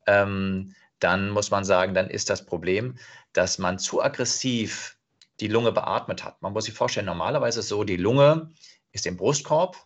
[0.08, 2.98] ähm, dann muss man sagen, dann ist das Problem,
[3.34, 4.98] dass man zu aggressiv
[5.40, 6.42] die Lunge beatmet hat.
[6.42, 8.52] Man muss sich vorstellen, normalerweise ist es so, die Lunge
[8.92, 9.78] ist im Brustkorb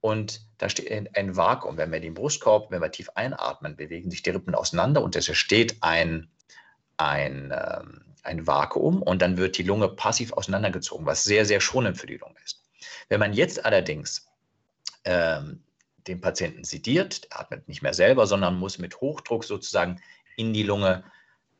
[0.00, 1.76] und da steht ein Vakuum.
[1.76, 5.28] Wenn wir den Brustkorb, wenn wir tief einatmen, bewegen sich die Rippen auseinander und es
[5.28, 6.30] entsteht ein,
[6.96, 11.98] ein, ähm, ein Vakuum und dann wird die Lunge passiv auseinandergezogen, was sehr, sehr schonend
[11.98, 12.62] für die Lunge ist.
[13.08, 14.26] Wenn man jetzt allerdings
[15.04, 15.62] ähm,
[16.06, 20.00] den Patienten sediert, der atmet nicht mehr selber, sondern muss mit Hochdruck sozusagen
[20.38, 21.04] in die Lunge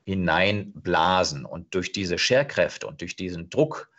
[0.04, 1.44] hineinblasen.
[1.44, 3.90] Und durch diese Scherkräfte und durch diesen Druck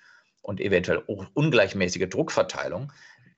[0.41, 2.91] und eventuell ungleichmäßige Druckverteilung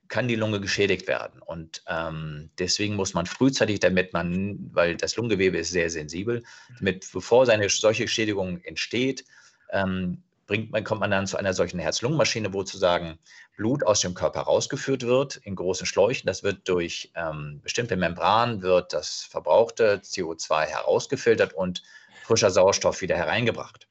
[0.08, 1.42] kann die Lunge geschädigt werden.
[1.42, 6.44] Und ähm, deswegen muss man frühzeitig, damit man, weil das Lungengewebe ist sehr sensibel,
[6.80, 9.26] damit bevor eine solche Schädigung entsteht,
[9.72, 13.18] ähm, bringt man, kommt man dann zu einer solchen Herz-Lungen-Maschine, wo sozusagen
[13.56, 16.28] Blut aus dem Körper rausgeführt wird in großen Schläuchen.
[16.28, 21.84] Das wird durch ähm, bestimmte Membranen, wird das verbrauchte CO2 herausgefiltert und
[22.24, 23.88] frischer Sauerstoff wieder hereingebracht.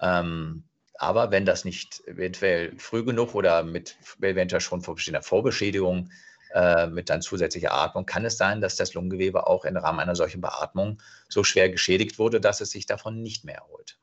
[0.00, 6.08] Ähm, aber wenn das nicht eventuell früh genug oder mit eventuell schon vor bestehender Vorbeschädigung
[6.54, 10.16] äh, mit dann zusätzlicher Atmung, kann es sein, dass das Lungengewebe auch im Rahmen einer
[10.16, 13.98] solchen Beatmung so schwer geschädigt wurde, dass es sich davon nicht mehr erholt.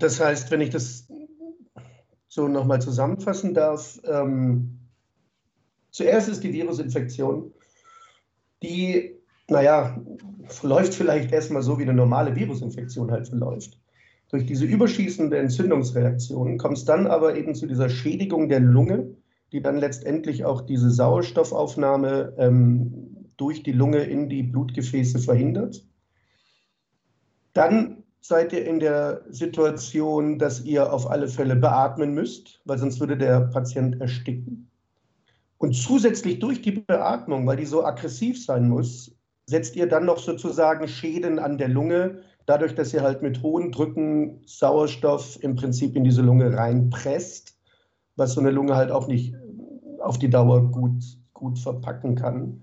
[0.00, 1.06] Das heißt, wenn ich das
[2.26, 4.78] so nochmal zusammenfassen darf, ähm,
[5.90, 7.52] zuerst ist die Virusinfektion,
[8.62, 9.16] die,
[9.48, 10.00] naja,
[10.46, 13.78] verläuft vielleicht erstmal so, wie eine normale Virusinfektion halt verläuft.
[14.30, 19.16] Durch diese überschießende Entzündungsreaktion kommt es dann aber eben zu dieser Schädigung der Lunge,
[19.52, 25.84] die dann letztendlich auch diese Sauerstoffaufnahme ähm, durch die Lunge in die Blutgefäße verhindert.
[27.52, 33.00] Dann seid ihr in der Situation, dass ihr auf alle Fälle beatmen müsst, weil sonst
[33.00, 34.70] würde der Patient ersticken.
[35.58, 39.14] Und zusätzlich durch die Beatmung, weil die so aggressiv sein muss,
[39.46, 43.72] setzt ihr dann noch sozusagen Schäden an der Lunge, dadurch, dass ihr halt mit hohen
[43.72, 47.58] Drücken Sauerstoff im Prinzip in diese Lunge reinpresst,
[48.16, 49.34] was so eine Lunge halt auch nicht
[50.00, 51.02] auf die Dauer gut,
[51.34, 52.62] gut verpacken kann.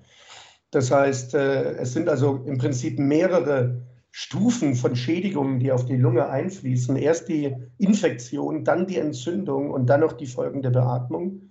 [0.72, 3.82] Das heißt, äh, es sind also im Prinzip mehrere
[4.20, 6.96] Stufen von Schädigungen, die auf die Lunge einfließen.
[6.96, 11.50] Erst die Infektion, dann die Entzündung und dann noch die folgende Beatmung,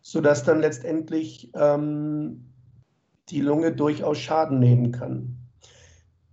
[0.00, 2.46] sodass dann letztendlich ähm,
[3.28, 5.38] die Lunge durchaus Schaden nehmen kann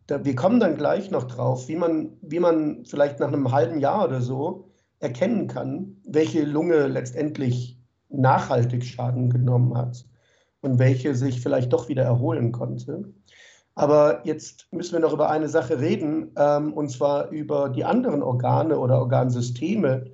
[0.07, 3.79] da, wir kommen dann gleich noch drauf, wie man, wie man vielleicht nach einem halben
[3.79, 10.05] Jahr oder so erkennen kann, welche Lunge letztendlich nachhaltig Schaden genommen hat
[10.61, 13.13] und welche sich vielleicht doch wieder erholen konnte.
[13.75, 18.23] Aber jetzt müssen wir noch über eine Sache reden, ähm, und zwar über die anderen
[18.23, 20.05] Organe oder Organsysteme,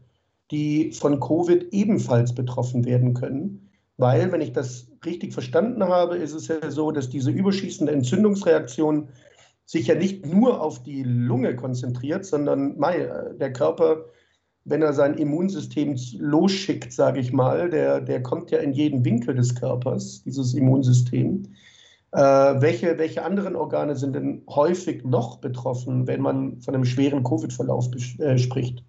[0.50, 3.70] die von Covid ebenfalls betroffen werden können.
[3.98, 9.10] Weil, wenn ich das richtig verstanden habe, ist es ja so, dass diese überschießende Entzündungsreaktion
[9.66, 14.06] sich ja nicht nur auf die Lunge konzentriert, sondern mei, der Körper,
[14.66, 19.36] wenn er sein Immunsystem losschickt, sage ich mal, der, der kommt ja in jeden Winkel
[19.36, 21.44] des Körpers, dieses Immunsystem.
[22.14, 27.24] Äh, welche, welche anderen Organe sind denn häufig noch betroffen, wenn man von einem schweren
[27.24, 27.88] Covid-Verlauf
[28.20, 28.84] äh, spricht?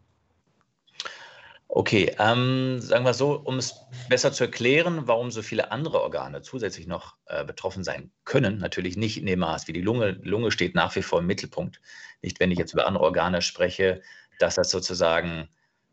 [1.74, 3.76] Okay, ähm, sagen wir so, um es
[4.11, 8.98] besser zu erklären, warum so viele andere Organe zusätzlich noch äh, betroffen sein können, natürlich
[8.98, 10.18] nicht in dem Maß wie die Lunge.
[10.22, 11.80] Lunge steht nach wie vor im Mittelpunkt.
[12.20, 14.02] Nicht, wenn ich jetzt über andere Organe spreche,
[14.38, 15.48] dass das sozusagen,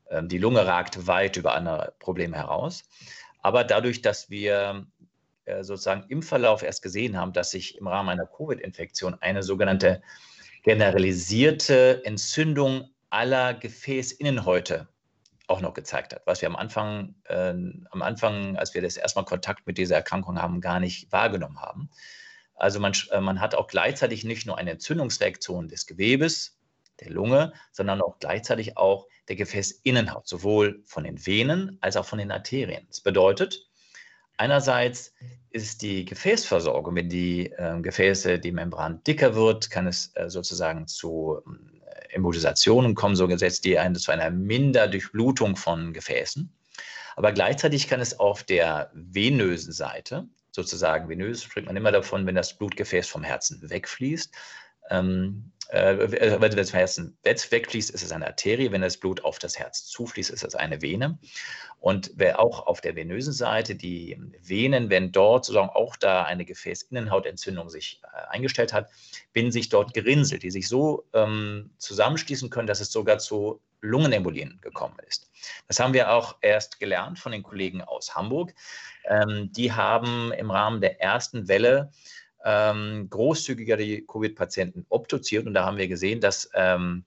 [0.09, 2.83] äh, die Lunge ragt weit über andere Probleme heraus.
[3.41, 4.85] Aber dadurch, dass wir
[5.61, 10.01] sozusagen im Verlauf erst gesehen haben, dass sich im Rahmen einer Covid-Infektion eine sogenannte
[10.63, 14.87] generalisierte Entzündung aller Gefäßinnenhäute
[15.47, 17.53] auch noch gezeigt hat, was wir am Anfang, äh,
[17.89, 21.89] am Anfang, als wir das erstmal Kontakt mit dieser Erkrankung haben, gar nicht wahrgenommen haben.
[22.55, 26.59] Also man, äh, man hat auch gleichzeitig nicht nur eine Entzündungsreaktion des Gewebes,
[26.99, 32.19] der Lunge, sondern auch gleichzeitig auch der Gefäßinnenhaut, sowohl von den Venen als auch von
[32.19, 32.85] den Arterien.
[32.87, 33.68] Das bedeutet,
[34.39, 35.13] einerseits
[35.51, 40.87] ist die Gefäßversorgung, wenn die äh, Gefäße, die Membran dicker wird, kann es äh, sozusagen
[40.87, 41.41] zu
[42.11, 46.51] Embolisationen kommen, so gesetzt, die eine, zu einer Minderdurchblutung von Gefäßen.
[47.15, 52.35] Aber gleichzeitig kann es auf der venösen Seite, sozusagen venös spricht man immer davon, wenn
[52.35, 54.33] das Blutgefäß vom Herzen wegfließt,
[54.89, 58.71] ähm, äh, wenn das Herzen wegfließt, ist es eine Arterie.
[58.71, 61.19] Wenn das Blut auf das Herz zufließt, ist es eine Vene.
[61.79, 66.43] Und wer auch auf der venösen Seite die Venen, wenn dort sozusagen auch da eine
[66.43, 68.89] Gefäßinnenhautentzündung sich äh, eingestellt hat,
[69.31, 74.59] binden sich dort Gerinnsel, die sich so ähm, zusammenschließen können, dass es sogar zu Lungenembolien
[74.61, 75.29] gekommen ist.
[75.67, 78.53] Das haben wir auch erst gelernt von den Kollegen aus Hamburg.
[79.05, 81.91] Ähm, die haben im Rahmen der ersten Welle
[82.45, 87.03] ähm, großzügiger die Covid-Patienten obduziert und da haben wir gesehen, dass ähm,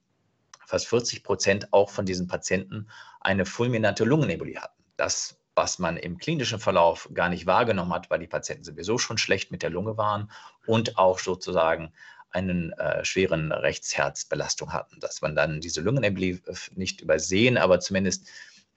[0.67, 2.89] fast 40 Prozent auch von diesen Patienten
[3.21, 4.83] eine fulminante Lungenembolie hatten.
[4.97, 9.19] Das, was man im klinischen Verlauf gar nicht wahrgenommen hat, weil die Patienten sowieso schon
[9.19, 10.31] schlecht mit der Lunge waren
[10.67, 11.93] und auch sozusagen
[12.31, 18.29] einen äh, schweren Rechtsherzbelastung hatten, dass man dann diese Lungenembolie äh, nicht übersehen, aber zumindest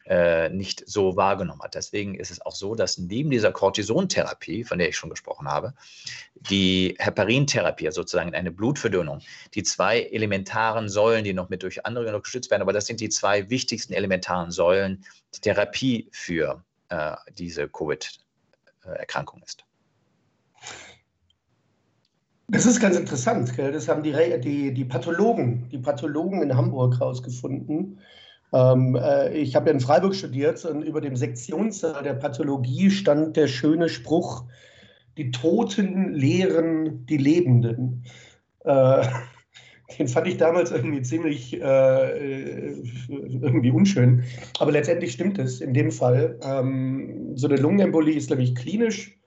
[0.05, 1.75] äh, nicht so wahrgenommen hat.
[1.75, 5.73] Deswegen ist es auch so, dass neben dieser Cortisontherapie, von der ich schon gesprochen habe,
[6.35, 9.21] die Heparintherapie, sozusagen eine Blutverdünnung,
[9.55, 12.99] die zwei elementaren Säulen, die noch mit durch andere noch gestützt werden, aber das sind
[12.99, 15.03] die zwei wichtigsten elementaren Säulen,
[15.33, 19.65] die Therapie für äh, diese Covid-Erkrankung ist.
[22.47, 23.55] Das ist ganz interessant.
[23.55, 23.71] Gell?
[23.71, 27.99] Das haben die, die, die Pathologen, die Pathologen in Hamburg herausgefunden.
[28.55, 33.35] Ähm, äh, ich habe ja in Freiburg studiert und über dem Sektionssaal der Pathologie stand
[33.35, 34.45] der schöne Spruch,
[35.17, 38.05] die Toten lehren die Lebenden.
[38.63, 39.05] Äh,
[39.99, 42.71] den fand ich damals irgendwie ziemlich äh,
[43.09, 44.23] irgendwie unschön.
[44.59, 46.39] Aber letztendlich stimmt es in dem Fall.
[46.41, 49.19] Ähm, so eine Lungenembolie ist, glaube ich, klinisch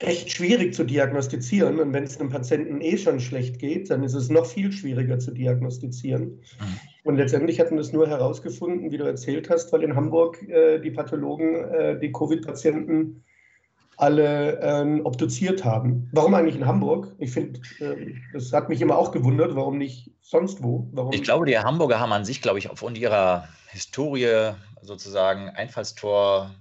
[0.00, 1.80] echt schwierig zu diagnostizieren.
[1.80, 5.18] Und wenn es einem Patienten eh schon schlecht geht, dann ist es noch viel schwieriger
[5.18, 6.24] zu diagnostizieren.
[6.24, 6.80] Mhm.
[7.04, 10.90] Und letztendlich hatten das nur herausgefunden, wie du erzählt hast, weil in Hamburg äh, die
[10.90, 13.24] Pathologen äh, die Covid-Patienten
[13.96, 16.08] alle ähm, obduziert haben.
[16.12, 17.12] Warum eigentlich in Hamburg?
[17.18, 20.88] Ich finde, äh, das hat mich immer auch gewundert, warum nicht sonst wo?
[20.92, 21.12] Warum?
[21.12, 26.54] Ich glaube, die Hamburger haben an sich, glaube ich, aufgrund ihrer Historie sozusagen Einfallstor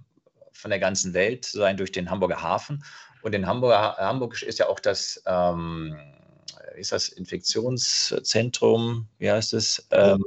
[0.52, 2.84] von der ganzen Welt sein durch den Hamburger Hafen.
[3.22, 5.98] Und in Hamburg, Hamburg ist ja auch das, ähm,
[6.76, 9.88] ist das Infektionszentrum, wie heißt es?
[9.92, 10.24] Ähm,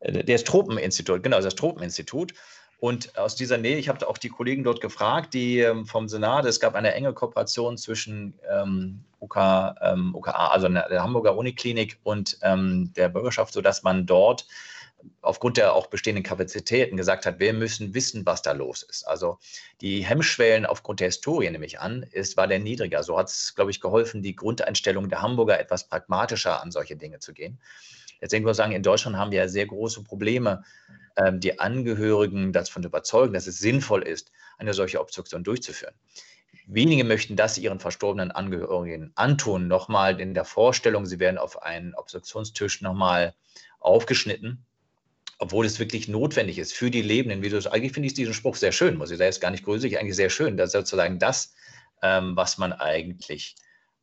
[0.00, 2.34] das Tropeninstitut, genau, das Tropeninstitut.
[2.82, 6.44] Und aus dieser Nähe, ich habe auch die Kollegen dort gefragt, die ähm, vom Senat,
[6.46, 9.36] es gab eine enge Kooperation zwischen ähm, UK,
[9.82, 14.48] ähm, UKA, also der Hamburger Uniklinik und ähm, der Bürgerschaft, sodass man dort
[15.20, 19.04] aufgrund der auch bestehenden Kapazitäten gesagt hat, wir müssen wissen, was da los ist.
[19.04, 19.38] Also
[19.80, 23.02] die Hemmschwellen aufgrund der Historie, nehme ich an, ist, war der niedriger.
[23.02, 27.18] So hat es, glaube ich, geholfen, die Grundeinstellung der Hamburger etwas pragmatischer an solche Dinge
[27.18, 27.60] zu gehen.
[28.20, 30.62] Jetzt muss ich sagen, in Deutschland haben wir ja sehr große Probleme,
[31.16, 35.94] ähm, die Angehörigen davon überzeugen, dass es sinnvoll ist, eine solche Obstruktion durchzuführen.
[36.66, 41.94] Wenige möchten das ihren verstorbenen Angehörigen antun, nochmal in der Vorstellung, sie werden auf einen
[41.94, 43.34] Obstruktionstisch nochmal
[43.80, 44.64] aufgeschnitten
[45.42, 48.54] obwohl es wirklich notwendig ist für die Lebenden, wie du eigentlich finde ich diesen Spruch
[48.54, 51.52] sehr schön, muss ich sagen, ist gar nicht gruselig, eigentlich sehr schön, dass sozusagen das,
[52.00, 53.56] ähm, was man eigentlich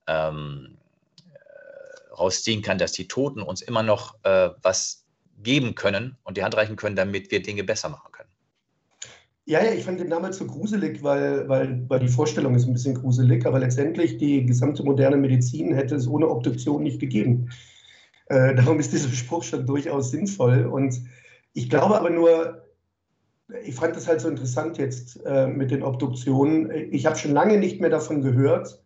[0.07, 0.77] ähm,
[1.33, 5.05] äh, rausziehen kann, dass die Toten uns immer noch äh, was
[5.41, 8.29] geben können und die Hand reichen können, damit wir Dinge besser machen können.
[9.45, 12.73] Ja, ja, ich fand den damals so gruselig, weil, weil, weil die Vorstellung ist ein
[12.73, 17.49] bisschen gruselig, aber letztendlich die gesamte moderne Medizin hätte es ohne Obduktion nicht gegeben.
[18.25, 21.01] Äh, darum ist dieser Spruch schon durchaus sinnvoll und
[21.53, 22.63] ich glaube aber nur,
[23.63, 26.69] ich fand das halt so interessant jetzt äh, mit den Obduktionen.
[26.91, 28.83] Ich habe schon lange nicht mehr davon gehört,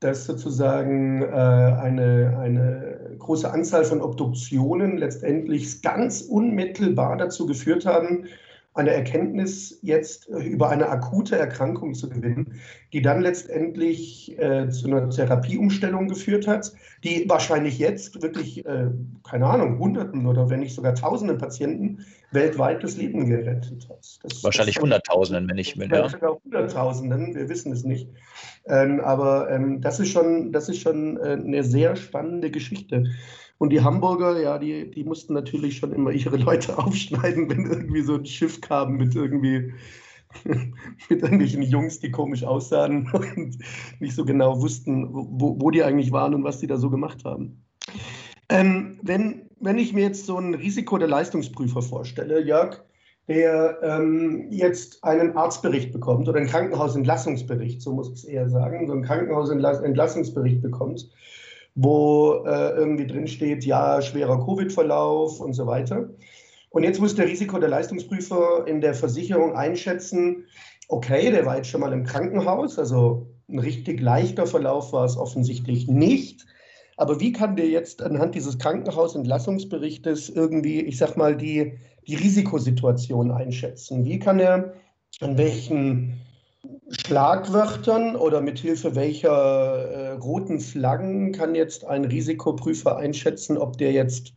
[0.00, 8.26] dass sozusagen äh, eine, eine große Anzahl von Obduktionen letztendlich ganz unmittelbar dazu geführt haben,
[8.74, 12.60] eine Erkenntnis jetzt äh, über eine akute Erkrankung zu gewinnen,
[12.92, 16.72] die dann letztendlich äh, zu einer Therapieumstellung geführt hat,
[17.04, 18.90] die wahrscheinlich jetzt wirklich, äh,
[19.22, 24.18] keine Ahnung, Hunderten oder wenn nicht sogar Tausenden Patienten weltweit das Leben gerettet hat.
[24.22, 25.88] Das, wahrscheinlich das, Hunderttausenden, wenn nicht mehr.
[25.88, 26.08] Ja.
[26.08, 28.08] Sogar Hunderttausenden, wir wissen es nicht.
[28.66, 33.04] Ähm, aber ähm, das ist schon, das ist schon äh, eine sehr spannende Geschichte.
[33.64, 38.02] Und die Hamburger, ja, die, die mussten natürlich schon immer ihre Leute aufschneiden, wenn irgendwie
[38.02, 39.72] so ein Schiff kam mit irgendwie
[40.44, 43.56] mit irgendwelchen Jungs, die komisch aussahen und
[44.00, 47.24] nicht so genau wussten, wo, wo die eigentlich waren und was die da so gemacht
[47.24, 47.64] haben.
[48.50, 52.84] Ähm, wenn, wenn ich mir jetzt so ein Risiko der Leistungsprüfer vorstelle, Jörg,
[53.28, 58.86] der ähm, jetzt einen Arztbericht bekommt oder einen Krankenhausentlassungsbericht, so muss ich es eher sagen,
[58.86, 61.08] so einen Krankenhausentlassungsbericht bekommt,
[61.74, 66.08] wo äh, irgendwie drin steht, ja, schwerer Covid-Verlauf und so weiter.
[66.70, 70.46] Und jetzt muss der Risiko- der Leistungsprüfer in der Versicherung einschätzen,
[70.88, 75.16] okay, der war jetzt schon mal im Krankenhaus, also ein richtig leichter Verlauf war es
[75.16, 76.46] offensichtlich nicht.
[76.96, 83.30] Aber wie kann der jetzt anhand dieses Krankenhausentlassungsberichtes irgendwie, ich sag mal, die, die Risikosituation
[83.30, 84.04] einschätzen?
[84.04, 84.74] Wie kann er
[85.20, 86.20] an welchen
[86.90, 93.92] Schlagwörtern oder mit Hilfe welcher äh, roten Flaggen kann jetzt ein Risikoprüfer einschätzen, ob der
[93.92, 94.34] jetzt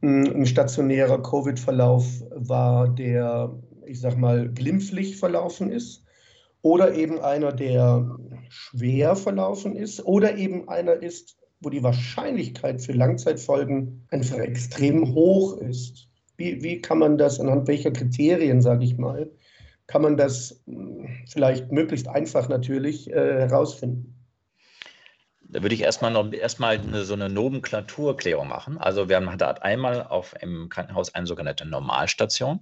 [0.00, 3.56] mh, hm, ein stationärer Covid-Verlauf war, der,
[3.86, 6.04] ich sag mal, glimpflich verlaufen ist?
[6.62, 8.16] Oder eben einer, der
[8.48, 10.04] schwer verlaufen ist?
[10.04, 16.08] Oder eben einer ist, wo die Wahrscheinlichkeit für Langzeitfolgen einfach extrem hoch ist?
[16.36, 19.30] Wie, wie kann man das, anhand welcher Kriterien, sage ich mal,
[19.92, 24.14] kann man das hm, vielleicht möglichst einfach natürlich äh, herausfinden.
[25.42, 28.78] Da würde ich erstmal noch erstmal eine, so eine Nomenklaturklärung machen.
[28.78, 32.60] Also wir haben da einmal auf im Krankenhaus eine sogenannte Normalstation,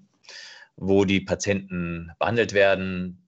[0.74, 3.24] wo die Patienten behandelt werden,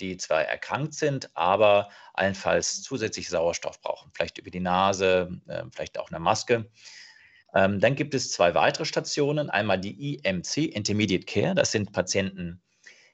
[0.00, 5.98] die zwar erkrankt sind, aber allenfalls zusätzlich Sauerstoff brauchen, vielleicht über die Nase, äh, vielleicht
[5.98, 6.70] auch eine Maske.
[7.54, 12.62] Ähm, dann gibt es zwei weitere Stationen, einmal die IMC, Intermediate Care, das sind Patienten,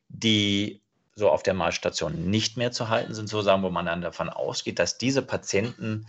[0.09, 0.81] die
[1.15, 4.79] so auf der Malstation nicht mehr zu halten sind, sozusagen, wo man dann davon ausgeht,
[4.79, 6.07] dass diese Patienten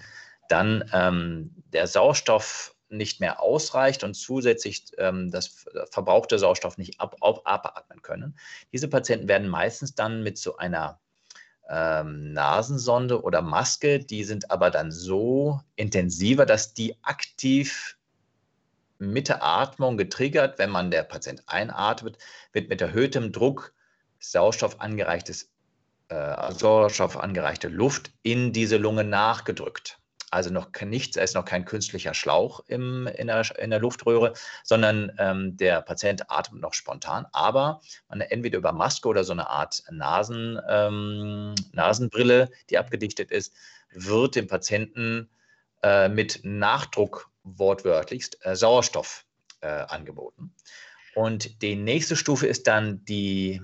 [0.50, 7.16] dann ähm, der Sauerstoff nicht mehr ausreicht und zusätzlich ähm, das verbrauchte Sauerstoff nicht ab,
[7.22, 8.38] ab, abatmen können.
[8.72, 11.00] Diese Patienten werden meistens dann mit so einer
[11.70, 17.98] ähm, Nasensonde oder Maske, die sind aber dann so intensiver, dass die aktiv
[19.00, 22.18] mit der Atmung getriggert, wenn man der Patient einatmet,
[22.54, 23.74] wird mit erhöhtem Druck
[24.20, 25.49] Sauerstoff angereichtes,
[26.09, 29.99] äh, Sauerstoff angereichte Luft in diese Lunge nachgedrückt.
[30.30, 34.34] Also noch nichts, es ist noch kein künstlicher Schlauch im, in, der, in der Luftröhre,
[34.63, 39.49] sondern ähm, der Patient atmet noch spontan, aber man entweder über Maske oder so eine
[39.49, 43.53] Art Nasen, ähm, Nasenbrille, die abgedichtet ist,
[43.91, 45.30] wird dem Patienten
[45.82, 49.26] äh, mit Nachdruck wortwörtlichst äh, Sauerstoff
[49.61, 50.53] äh, angeboten.
[51.15, 53.61] Und die nächste Stufe ist dann die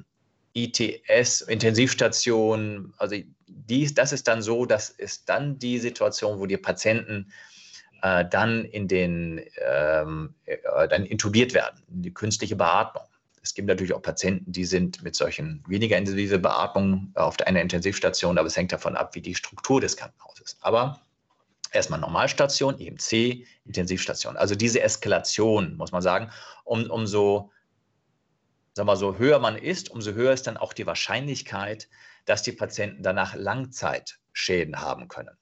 [0.54, 3.16] ITS, Intensivstation, also
[3.48, 7.32] dies, das ist dann so, das ist dann die Situation, wo die Patienten
[8.02, 13.04] äh, dann in den, ähm, äh, dann intubiert werden, die künstliche Beatmung.
[13.42, 18.38] Es gibt natürlich auch Patienten, die sind mit solchen weniger intensive Beatmungen auf einer Intensivstation,
[18.38, 20.58] aber es hängt davon ab, wie die Struktur des Krankenhauses ist.
[20.62, 21.02] Aber
[21.74, 24.38] erstmal Normalstation, EMC, Intensivstation.
[24.38, 26.30] Also diese Eskalation, muss man sagen,
[26.64, 27.06] um, um
[28.74, 31.88] sagen wir so, höher man ist, umso höher ist dann auch die Wahrscheinlichkeit,
[32.26, 35.38] dass die Patienten danach Langzeitschäden haben können.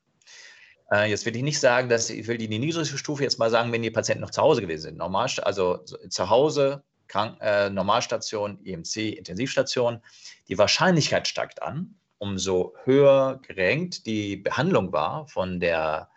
[0.92, 3.72] Äh, jetzt will ich nicht sagen, dass ich will die niedrigste Stufe jetzt mal sagen,
[3.72, 4.98] wenn die Patienten noch zu Hause gewesen sind.
[4.98, 10.02] Normal, also zu Hause, Krank, äh, Normalstation, IMC, e Intensivstation.
[10.48, 16.10] Die Wahrscheinlichkeit steigt an, umso höher gerenkt die Behandlung war von der,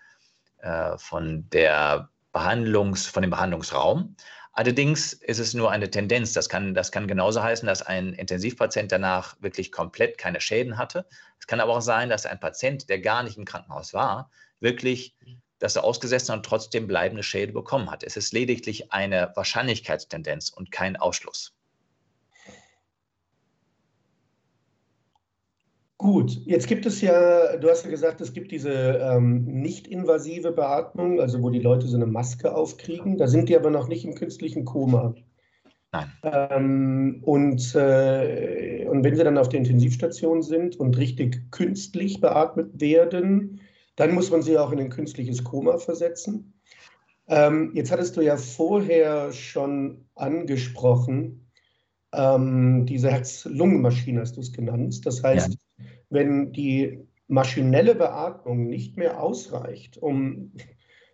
[0.59, 4.17] äh, von der Behandlungs, von dem Behandlungsraum.
[4.57, 6.32] Allerdings ist es nur eine Tendenz.
[6.32, 11.07] Das kann, das kann genauso heißen, dass ein Intensivpatient danach wirklich komplett keine Schäden hatte.
[11.40, 14.30] Es kann aber auch sein, dass ein Patient, der gar nicht im Krankenhaus war,
[14.61, 15.16] wirklich
[15.59, 18.02] dass er ausgesetzt und trotzdem bleibende Schäden bekommen hat.
[18.02, 21.55] Es ist lediglich eine Wahrscheinlichkeitstendenz und kein Ausschluss.
[26.05, 31.18] Gut, jetzt gibt es ja, du hast ja gesagt, es gibt diese ähm, nicht-invasive Beatmung,
[31.18, 33.16] also wo die Leute so eine Maske aufkriegen.
[33.16, 35.14] Da sind die aber noch nicht im künstlichen Koma.
[35.92, 36.12] Nein.
[36.22, 42.78] Ähm, und, äh, und wenn sie dann auf der Intensivstation sind und richtig künstlich beatmet
[42.78, 43.62] werden,
[43.96, 46.52] dann muss man sie auch in ein künstliches Koma versetzen.
[47.28, 51.50] Ähm, jetzt hattest du ja vorher schon angesprochen,
[52.12, 55.07] ähm, diese Herz-Lungen-Maschine hast du es genannt.
[55.07, 55.59] Das heißt, ja
[56.15, 60.53] wenn die maschinelle Beatmung nicht mehr ausreicht, um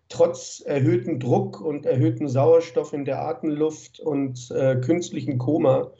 [0.08, 5.92] trotz erhöhtem Druck und erhöhtem Sauerstoff in der Atemluft und äh, künstlichem Koma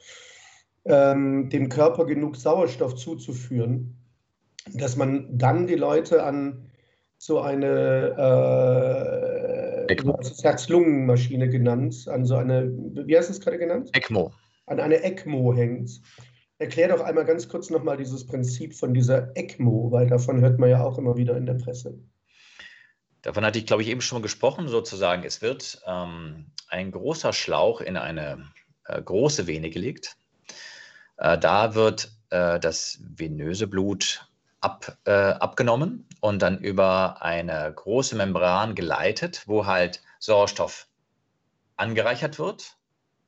[0.85, 3.97] ähm, dem Körper genug Sauerstoff zuzuführen,
[4.75, 6.71] dass man dann die Leute an
[7.19, 8.17] so eine
[9.89, 9.95] äh,
[10.43, 13.91] Herz-Lungen-Maschine genannt, an so eine, wie heißt es gerade genannt?
[13.93, 14.33] ECMO.
[14.67, 16.01] An eine ECMO hängt.
[16.61, 20.69] Erklär doch einmal ganz kurz nochmal dieses Prinzip von dieser ECMO, weil davon hört man
[20.69, 21.99] ja auch immer wieder in der Presse.
[23.23, 25.25] Davon hatte ich, glaube ich, eben schon gesprochen, sozusagen.
[25.25, 28.45] Es wird ähm, ein großer Schlauch in eine
[28.85, 30.19] äh, große Vene gelegt.
[31.17, 34.31] Äh, da wird äh, das venöse Blut
[34.61, 40.89] ab, äh, abgenommen und dann über eine große Membran geleitet, wo halt Sauerstoff
[41.79, 42.77] angereichert wird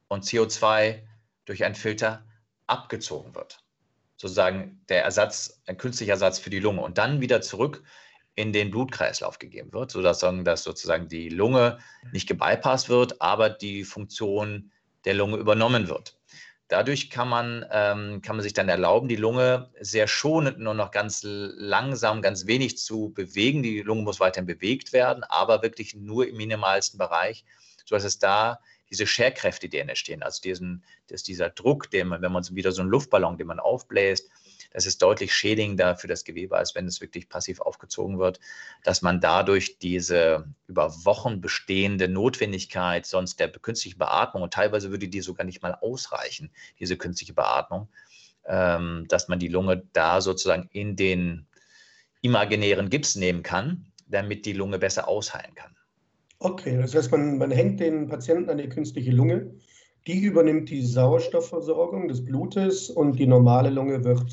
[0.09, 0.99] und CO2
[1.47, 2.27] durch einen Filter
[2.73, 3.63] abgezogen wird.
[4.17, 7.83] Sozusagen der Ersatz, ein künstlicher Ersatz für die Lunge und dann wieder zurück
[8.35, 11.79] in den Blutkreislauf gegeben wird, sodass dass sozusagen die Lunge
[12.13, 14.73] nicht gebypasst wird, aber die Funktion
[15.05, 16.17] der Lunge übernommen wird.
[16.69, 20.91] Dadurch kann man, ähm, kann man sich dann erlauben, die Lunge sehr schonend nur noch
[20.91, 23.63] ganz langsam, ganz wenig zu bewegen.
[23.63, 27.45] Die Lunge muss weiterhin bewegt werden, aber wirklich nur im minimalsten Bereich,
[27.85, 28.59] sodass es da
[28.93, 32.83] diese Scherkräfte, die entstehen, also diesen, dass dieser Druck, den man, wenn man wieder so
[32.83, 34.29] einen Luftballon, den man aufbläst,
[34.71, 38.39] das ist deutlich schädigender für das Gewebe, als wenn es wirklich passiv aufgezogen wird,
[38.85, 45.09] dass man dadurch diese über Wochen bestehende Notwendigkeit sonst der künstlichen Beatmung, und teilweise würde
[45.09, 47.89] die sogar nicht mal ausreichen, diese künstliche Beatmung,
[48.45, 51.47] ähm, dass man die Lunge da sozusagen in den
[52.21, 55.77] imaginären Gips nehmen kann, damit die Lunge besser ausheilen kann.
[56.45, 59.55] Okay, das heißt, man, man hängt den Patienten an die künstliche Lunge,
[60.09, 64.27] die übernimmt die Sauerstoffversorgung des Blutes und die normale Lunge wird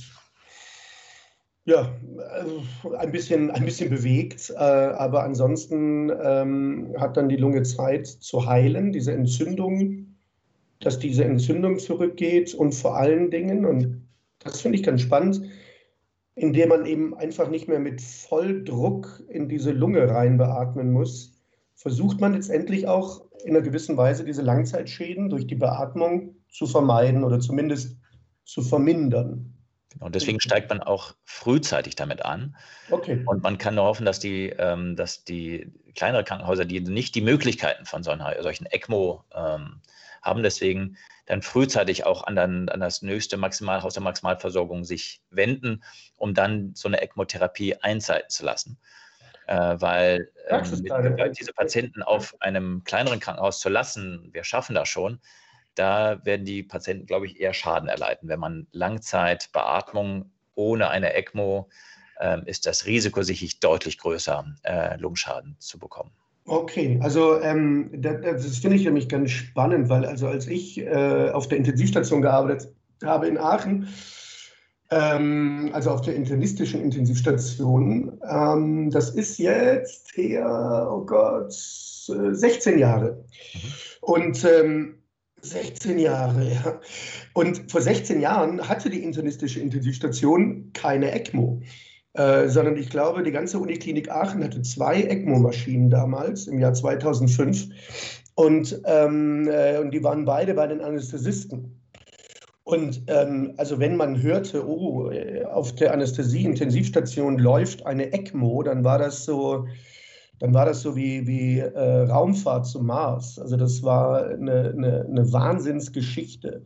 [1.66, 7.62] ja, äh, ein bisschen, ein bisschen bewegt, äh, aber ansonsten ähm, hat dann die Lunge
[7.62, 10.16] Zeit zu heilen, diese Entzündung,
[10.80, 14.02] dass diese Entzündung zurückgeht und vor allen Dingen, und
[14.40, 15.44] das finde ich ganz spannend,
[16.34, 21.39] indem man eben einfach nicht mehr mit Volldruck in diese Lunge rein beatmen muss,
[21.80, 27.24] versucht man letztendlich auch in einer gewissen Weise diese Langzeitschäden durch die Beatmung zu vermeiden
[27.24, 27.98] oder zumindest
[28.44, 29.56] zu vermindern.
[30.00, 32.56] Und deswegen steigt man auch frühzeitig damit an.
[32.92, 33.24] Okay.
[33.26, 37.22] Und man kann nur hoffen, dass die, ähm, dass die kleineren Krankenhäuser, die nicht die
[37.22, 39.82] Möglichkeiten von solchen, solchen ECMO ähm,
[40.22, 45.82] haben, deswegen dann frühzeitig auch an, dann, an das nächste Maximalhaus der Maximalversorgung sich wenden,
[46.18, 48.78] um dann so eine ECMO-Therapie einzeiten zu lassen.
[49.50, 50.64] Äh, weil ähm,
[51.36, 55.20] diese Patienten auf einem kleineren Krankenhaus zu lassen, wir schaffen das schon,
[55.74, 58.30] da werden die Patienten, glaube ich, eher Schaden erleiden.
[58.30, 61.68] Wenn man Langzeitbeatmung ohne eine ECMO,
[62.20, 66.12] äh, ist das Risiko sicherlich deutlich größer, äh, Lungenschaden zu bekommen.
[66.46, 71.32] Okay, also ähm, das, das finde ich nämlich ganz spannend, weil also als ich äh,
[71.32, 72.72] auf der Intensivstation gearbeitet
[73.04, 73.88] habe in Aachen,
[74.92, 82.80] ähm, also auf der internistischen Intensivstation, ähm, das ist jetzt her, oh Gott, 16 äh,
[82.80, 83.26] Jahre.
[83.54, 83.60] Mhm.
[84.02, 84.96] Und ähm,
[85.42, 86.80] 16 Jahre, ja.
[87.34, 91.62] Und vor 16 Jahren hatte die internistische Intensivstation keine ECMO,
[92.14, 97.70] äh, sondern ich glaube, die ganze Uniklinik Aachen hatte zwei ECMO-Maschinen damals im Jahr 2005.
[98.36, 101.79] Und, ähm, äh, und die waren beide bei den Anästhesisten.
[102.70, 105.12] Und ähm, also wenn man hörte, oh,
[105.52, 109.66] auf der Anästhesie-Intensivstation läuft eine ECMO, dann war das so,
[110.38, 113.40] dann war das so wie, wie äh, Raumfahrt zum Mars.
[113.40, 116.64] Also das war eine, eine, eine Wahnsinnsgeschichte.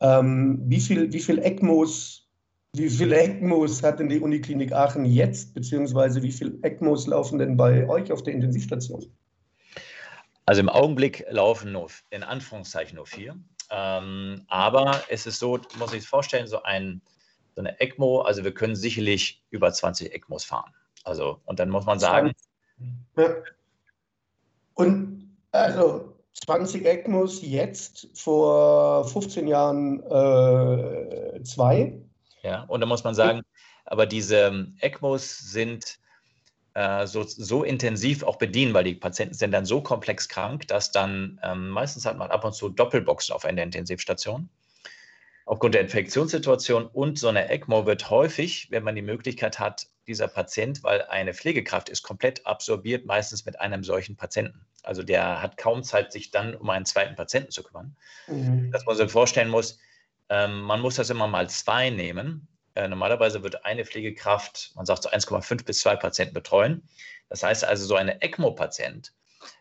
[0.00, 2.28] Ähm, wie viel, wie viel ECMOs,
[2.74, 7.56] wie viele ECMOs hat denn die Uniklinik Aachen jetzt, beziehungsweise wie viele ECMOs laufen denn
[7.56, 9.04] bei euch auf der Intensivstation?
[10.44, 13.34] Also im Augenblick laufen nur in Anführungszeichen nur vier.
[13.70, 17.00] Ähm, aber es ist so, muss ich es vorstellen, so, ein,
[17.54, 20.72] so eine ECMO, also wir können sicherlich über 20 ECMOs fahren.
[21.04, 22.32] Also, und dann muss man sagen,
[23.16, 23.34] ja.
[24.74, 31.98] Und also 20 ECMOs jetzt, vor 15 Jahren äh, zwei.
[32.42, 33.42] Ja, und da muss man sagen,
[33.86, 35.98] aber diese ähm, ECMOs sind
[36.76, 40.92] äh, so, so intensiv auch bedienen, weil die Patienten sind dann so komplex krank, dass
[40.92, 44.48] dann ähm, meistens hat man ab und zu Doppelboxen auf einer Intensivstation
[45.46, 50.28] aufgrund der Infektionssituation und so eine ECMO wird häufig, wenn man die Möglichkeit hat, dieser
[50.28, 54.66] Patient, weil eine Pflegekraft ist komplett absorbiert, meistens mit einem solchen Patienten.
[54.82, 57.96] Also der hat kaum Zeit, sich dann um einen zweiten Patienten zu kümmern.
[58.26, 58.70] Mhm.
[58.72, 59.78] Dass man sich vorstellen muss,
[60.28, 62.48] ähm, man muss das immer mal zwei nehmen.
[62.76, 66.82] Äh, normalerweise wird eine Pflegekraft, man sagt so 1,5 bis 2 Patienten betreuen.
[67.30, 69.12] Das heißt also, so eine ECMO-Patient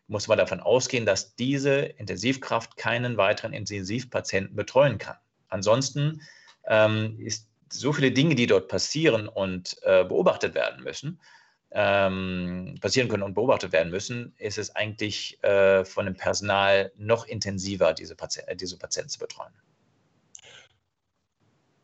[0.08, 5.16] muss man davon ausgehen, dass diese Intensivkraft keinen weiteren Intensivpatienten betreuen kann.
[5.48, 6.22] Ansonsten
[6.68, 11.20] ähm, ist so viele Dinge, die dort passieren und äh, beobachtet werden müssen,
[11.72, 17.26] ähm, passieren können und beobachtet werden müssen, ist es eigentlich äh, von dem Personal noch
[17.26, 19.54] intensiver, diese, Pati äh, diese Patienten zu betreuen.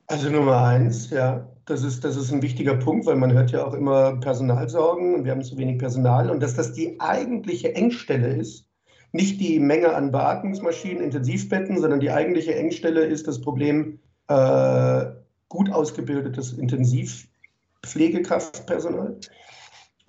[0.08, 3.66] Also Nummer eins, ja, das ist, das ist ein wichtiger Punkt, weil man hört ja
[3.66, 8.36] auch immer Personalsorgen und wir haben zu wenig Personal und dass das die eigentliche Engstelle
[8.36, 8.66] ist,
[9.14, 15.06] nicht die Menge an Beatmungsmaschinen, Intensivbetten, sondern die eigentliche Engstelle ist das Problem äh,
[15.50, 19.18] gut ausgebildetes Intensivpflegekraftpersonal.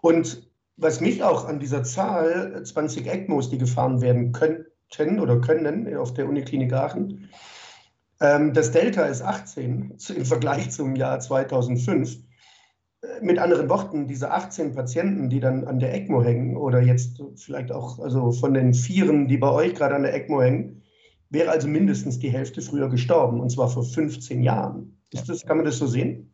[0.00, 5.96] Und was mich auch an dieser Zahl 20 ECMOs, die gefahren werden könnten, oder können
[5.96, 7.28] auf der Uniklinik Aachen.
[8.22, 12.18] Ähm, das Delta ist 18 im Vergleich zum Jahr 2005.
[13.02, 17.20] Äh, mit anderen Worten, diese 18 Patienten, die dann an der ECMO hängen oder jetzt
[17.36, 20.82] vielleicht auch also von den Vieren, die bei euch gerade an der ECMO hängen,
[21.30, 24.98] wäre also mindestens die Hälfte früher gestorben und zwar vor 15 Jahren.
[25.10, 26.32] Ist das, kann man das so sehen?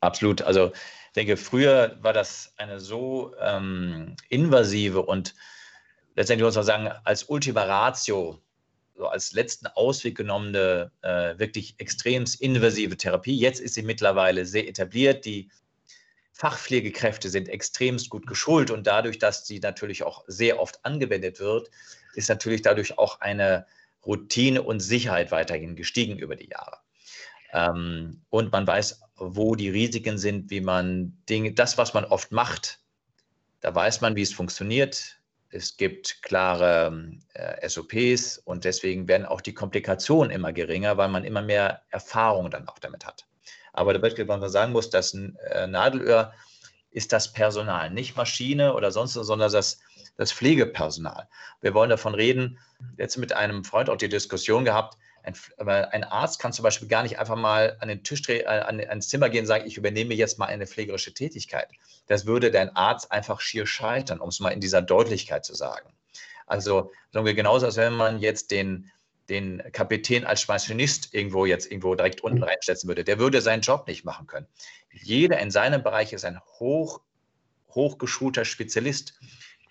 [0.00, 0.42] Absolut.
[0.42, 5.34] Also ich denke, früher war das eine so ähm, invasive und
[6.14, 8.38] letztendlich muss man sagen, als Ultima Ratio
[9.02, 13.36] so als letzten Ausweg genommene, äh, wirklich extrem invasive Therapie.
[13.36, 15.24] Jetzt ist sie mittlerweile sehr etabliert.
[15.24, 15.50] Die
[16.32, 21.68] Fachpflegekräfte sind extremst gut geschult und dadurch, dass sie natürlich auch sehr oft angewendet wird,
[22.14, 23.66] ist natürlich dadurch auch eine
[24.06, 26.78] Routine und Sicherheit weiterhin gestiegen über die Jahre.
[27.52, 32.30] Ähm, und man weiß, wo die Risiken sind, wie man Dinge, das, was man oft
[32.30, 32.78] macht,
[33.62, 35.18] da weiß man, wie es funktioniert
[35.52, 41.24] es gibt klare äh, SOPs und deswegen werden auch die Komplikationen immer geringer, weil man
[41.24, 43.26] immer mehr Erfahrung dann auch damit hat.
[43.74, 46.32] Aber da wird man sagen muss, dass ein äh, Nadelöhr
[46.90, 49.80] ist das Personal, nicht Maschine oder sonst, sondern das,
[50.16, 51.28] das Pflegepersonal.
[51.60, 52.58] Wir wollen davon reden,
[52.98, 55.34] jetzt mit einem Freund auch die Diskussion gehabt, ein,
[55.68, 59.08] ein, Arzt kann zum Beispiel gar nicht einfach mal an den Tisch, äh, an, ans
[59.08, 61.68] Zimmer gehen und sagen, ich übernehme jetzt mal eine pflegerische Tätigkeit.
[62.06, 65.92] Das würde dein Arzt einfach schier scheitern, um es mal in dieser Deutlichkeit zu sagen.
[66.46, 68.90] Also sagen wir genauso, als wenn man jetzt den,
[69.28, 73.04] den Kapitän als Maschinist irgendwo jetzt irgendwo direkt unten reinsetzen würde.
[73.04, 74.46] Der würde seinen Job nicht machen können.
[74.90, 77.00] Jeder in seinem Bereich ist ein hoch,
[77.70, 79.14] hochgeschulter Spezialist.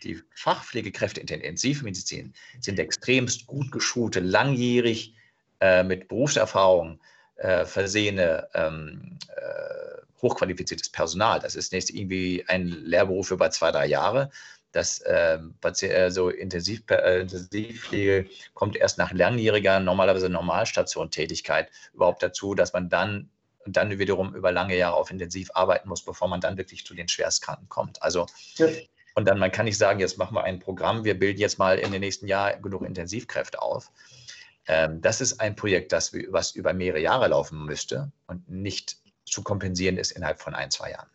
[0.03, 5.13] Die Fachpflegekräfte in der Intensivmedizin sind extremst gut geschulte, langjährig
[5.61, 6.99] äh, mit Berufserfahrung
[7.37, 11.39] äh, versehene, ähm, äh, hochqualifiziertes Personal.
[11.39, 14.29] Das ist nicht irgendwie ein Lehrberuf über zwei, drei Jahre.
[14.71, 22.53] Das ähm, äh, so Intensiv, äh, Intensivpflege kommt erst nach langjähriger, normalerweise Normalstation-Tätigkeit überhaupt dazu,
[22.55, 23.29] dass man dann
[23.65, 26.95] und dann wiederum über lange Jahre auf Intensiv arbeiten muss, bevor man dann wirklich zu
[26.95, 28.01] den Schwerstkranken kommt.
[28.01, 28.67] Also ja.
[29.15, 31.77] und dann man kann nicht sagen, jetzt machen wir ein Programm, wir bilden jetzt mal
[31.77, 33.91] in den nächsten Jahren genug Intensivkräfte auf.
[34.67, 39.43] Ähm, das ist ein Projekt, das, was über mehrere Jahre laufen müsste und nicht zu
[39.43, 41.09] kompensieren ist innerhalb von ein, zwei Jahren.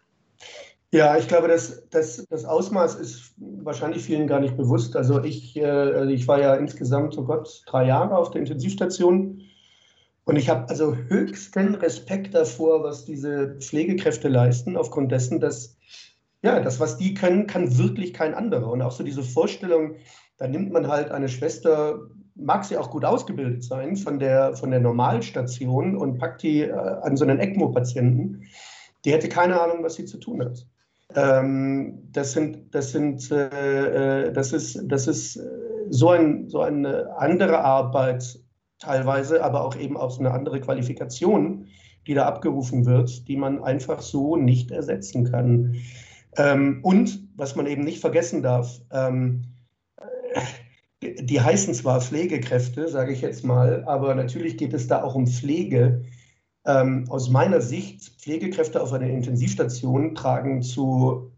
[0.93, 4.97] Ja, ich glaube, das, das, das Ausmaß ist wahrscheinlich vielen gar nicht bewusst.
[4.97, 9.43] Also ich, äh, ich war ja insgesamt, oh Gott, drei Jahre auf der Intensivstation
[10.25, 15.77] und ich habe also höchsten Respekt davor, was diese Pflegekräfte leisten, aufgrund dessen, dass
[16.43, 18.71] ja, das, was die können, kann wirklich kein anderer.
[18.71, 19.97] Und auch so diese Vorstellung,
[20.37, 24.71] da nimmt man halt eine Schwester mag sie auch gut ausgebildet sein von der, von
[24.71, 28.45] der Normalstation und packt die äh, an so einen ECMO-Patienten,
[29.05, 30.67] die hätte keine Ahnung, was sie zu tun hat.
[31.15, 35.43] Ähm, das sind, das sind, äh, äh das ist, das ist äh,
[35.89, 38.39] so, ein, so eine andere Arbeit
[38.79, 41.69] teilweise, aber auch eben auch so eine andere Qualifikation,
[42.07, 45.77] die da abgerufen wird, die man einfach so nicht ersetzen kann.
[46.37, 49.45] Ähm, und was man eben nicht vergessen darf, ähm,
[51.03, 55.27] die heißen zwar Pflegekräfte, sage ich jetzt mal, aber natürlich geht es da auch um
[55.27, 56.03] Pflege.
[56.65, 61.33] Ähm, aus meiner Sicht, Pflegekräfte auf einer Intensivstation tragen zu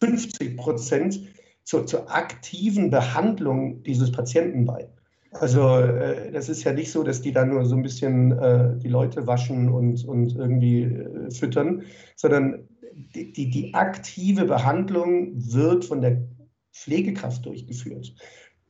[0.00, 1.20] 50 Prozent
[1.64, 4.88] zur, zur aktiven Behandlung dieses Patienten bei.
[5.32, 8.76] Also äh, das ist ja nicht so, dass die dann nur so ein bisschen äh,
[8.76, 11.84] die Leute waschen und, und irgendwie äh, füttern,
[12.16, 16.22] sondern die, die, die aktive Behandlung wird von der
[16.72, 18.14] Pflegekraft durchgeführt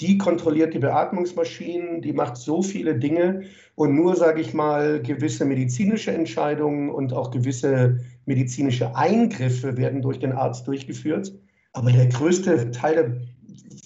[0.01, 3.43] die kontrolliert die Beatmungsmaschinen, die macht so viele Dinge
[3.75, 10.19] und nur, sage ich mal, gewisse medizinische Entscheidungen und auch gewisse medizinische Eingriffe werden durch
[10.19, 11.33] den Arzt durchgeführt.
[11.73, 12.95] Aber der größte Teil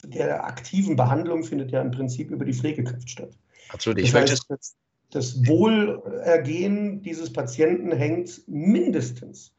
[0.05, 3.37] der, der aktiven Behandlung findet ja im Prinzip über die Pflegekraft statt.
[3.71, 3.99] Absolut.
[3.99, 4.77] Ich das, heißt, das,
[5.11, 9.54] das Wohlergehen dieses Patienten hängt mindestens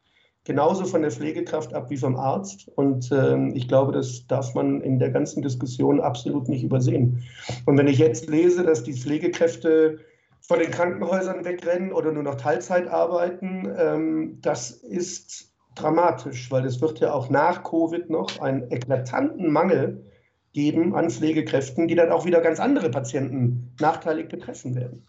[0.46, 2.70] genauso von der Pflegekraft ab wie vom Arzt.
[2.76, 7.24] Und ähm, ich glaube, das darf man in der ganzen Diskussion absolut nicht übersehen.
[7.66, 9.98] Und wenn ich jetzt lese, dass die Pflegekräfte
[10.40, 16.80] von den Krankenhäusern wegrennen oder nur noch Teilzeit arbeiten, ähm, das ist dramatisch, weil es
[16.80, 20.06] wird ja auch nach Covid noch einen eklatanten Mangel
[20.52, 25.06] geben an Pflegekräften, die dann auch wieder ganz andere Patienten nachteilig betreffen werden.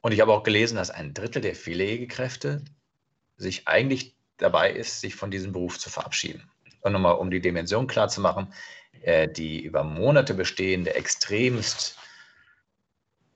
[0.00, 2.62] Und ich habe auch gelesen, dass ein Drittel der Pflegekräfte
[3.36, 6.42] sich eigentlich dabei ist, sich von diesem Beruf zu verabschieden.
[6.80, 8.52] Und nochmal, um die Dimension klar zu machen,
[9.02, 11.96] äh, die über Monate bestehende extremst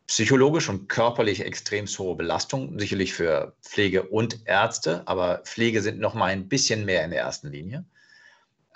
[0.07, 6.15] psychologisch und körperlich extremst hohe Belastung, sicherlich für Pflege und Ärzte, aber Pflege sind noch
[6.15, 7.85] mal ein bisschen mehr in der ersten Linie.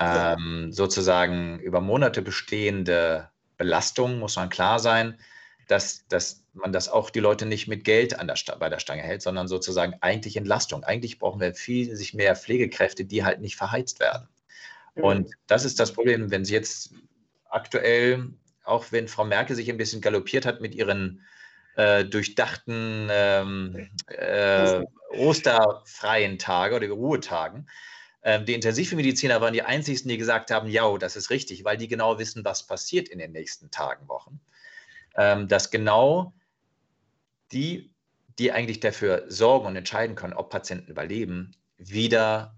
[0.01, 3.28] Ähm, sozusagen über Monate bestehende
[3.59, 5.18] Belastung, muss man klar sein,
[5.68, 9.03] dass, dass man das auch die Leute nicht mit Geld an der, bei der Stange
[9.03, 10.85] hält, sondern sozusagen eigentlich Entlastung.
[10.85, 14.29] Eigentlich brauchen wir viel sich mehr Pflegekräfte, die halt nicht verheizt werden.
[14.95, 15.05] Mhm.
[15.05, 16.93] Und das ist das Problem, wenn Sie jetzt
[17.49, 18.31] aktuell,
[18.65, 21.25] auch wenn Frau Merkel sich ein bisschen galoppiert hat mit ihren
[21.77, 27.69] äh, durchdachten ähm, äh, osterfreien Tage oder Ruhetagen,
[28.23, 31.89] ähm, die Intensivmediziner waren die einzigen, die gesagt haben, ja, das ist richtig, weil die
[31.89, 34.41] genau wissen, was passiert in den nächsten Tagen, Wochen.
[35.17, 36.35] Ähm, dass genau
[37.53, 37.95] die,
[38.39, 42.55] die eigentlich dafür sorgen und entscheiden können, ob Patienten überleben, wieder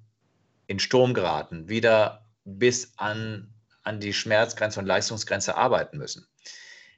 [0.67, 6.27] in Sturm geraten, wieder bis an, an die Schmerzgrenze und Leistungsgrenze arbeiten müssen.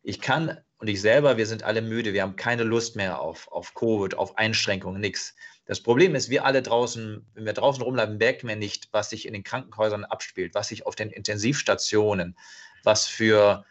[0.02, 3.50] Ich kann und ich selber, wir sind alle müde, wir haben keine Lust mehr auf,
[3.50, 5.34] auf Covid, auf Einschränkungen, nichts.
[5.64, 9.26] Das Problem ist, wir alle draußen, wenn wir draußen rumbleiben, merken wir nicht, was sich
[9.26, 12.36] in den Krankenhäusern abspielt, was sich auf den Intensivstationen,
[12.82, 13.64] was für,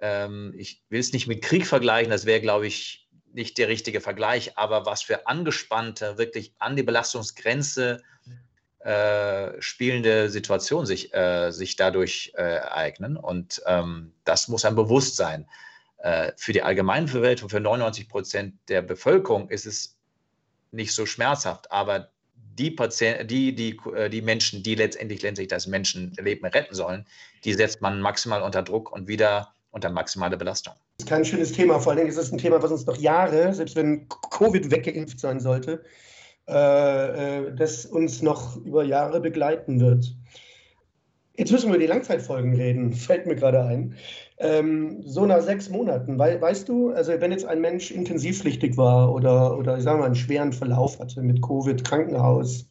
[0.00, 3.01] ähm, ich will es nicht mit Krieg vergleichen, das wäre, glaube ich,
[3.32, 8.02] nicht der richtige Vergleich, aber was für angespannte, wirklich an die Belastungsgrenze
[8.80, 13.16] äh, spielende Situationen sich, äh, sich dadurch äh, ereignen.
[13.16, 15.48] Und ähm, das muss ein Bewusstsein.
[15.98, 19.96] Äh, für die Allgemeinverwaltung, für 99 Prozent der Bevölkerung ist es
[20.72, 25.66] nicht so schmerzhaft, aber die, Patienten, die, die, äh, die Menschen, die letztendlich, letztendlich das
[25.66, 27.06] Menschenleben retten sollen,
[27.44, 30.74] die setzt man maximal unter Druck und wieder unter maximale Belastung.
[30.98, 31.80] Das ist kein schönes Thema.
[31.80, 35.40] Vor Dingen ist es ein Thema, was uns noch Jahre, selbst wenn Covid weggeimpft sein
[35.40, 35.82] sollte,
[36.48, 40.14] äh, äh, das uns noch über Jahre begleiten wird.
[41.34, 43.94] Jetzt müssen wir über die Langzeitfolgen reden, fällt mir gerade ein.
[44.38, 49.14] Ähm, so nach sechs Monaten, weil, weißt du, also wenn jetzt ein Mensch intensivpflichtig war
[49.14, 52.66] oder, oder ich sage mal einen schweren Verlauf hatte mit Covid, Krankenhaus,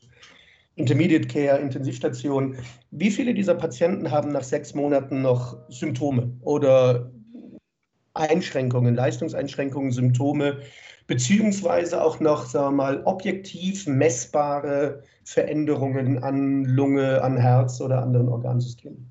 [0.82, 2.57] Intermediate Care, Intensivstation,
[2.89, 7.11] wie viele dieser Patienten haben nach sechs Monaten noch Symptome oder
[8.15, 10.59] Einschränkungen, Leistungseinschränkungen, Symptome,
[11.05, 18.27] beziehungsweise auch noch, sagen wir mal, objektiv messbare Veränderungen an Lunge, an Herz oder anderen
[18.27, 19.07] Organsystemen?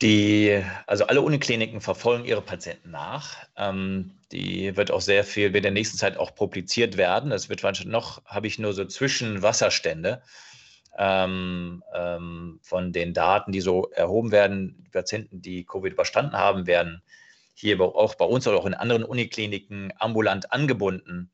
[0.00, 3.36] Die, also alle Unikliniken verfolgen ihre Patienten nach.
[3.56, 7.32] Ähm, die wird auch sehr viel in der nächsten Zeit auch publiziert werden.
[7.32, 10.22] Es wird wahrscheinlich noch, habe ich nur so Zwischenwasserstände
[10.98, 14.82] ähm, ähm, von den Daten, die so erhoben werden.
[14.84, 17.02] Die Patienten, die Covid überstanden haben, werden
[17.54, 21.30] hier auch bei uns oder auch in anderen Unikliniken ambulant angebunden,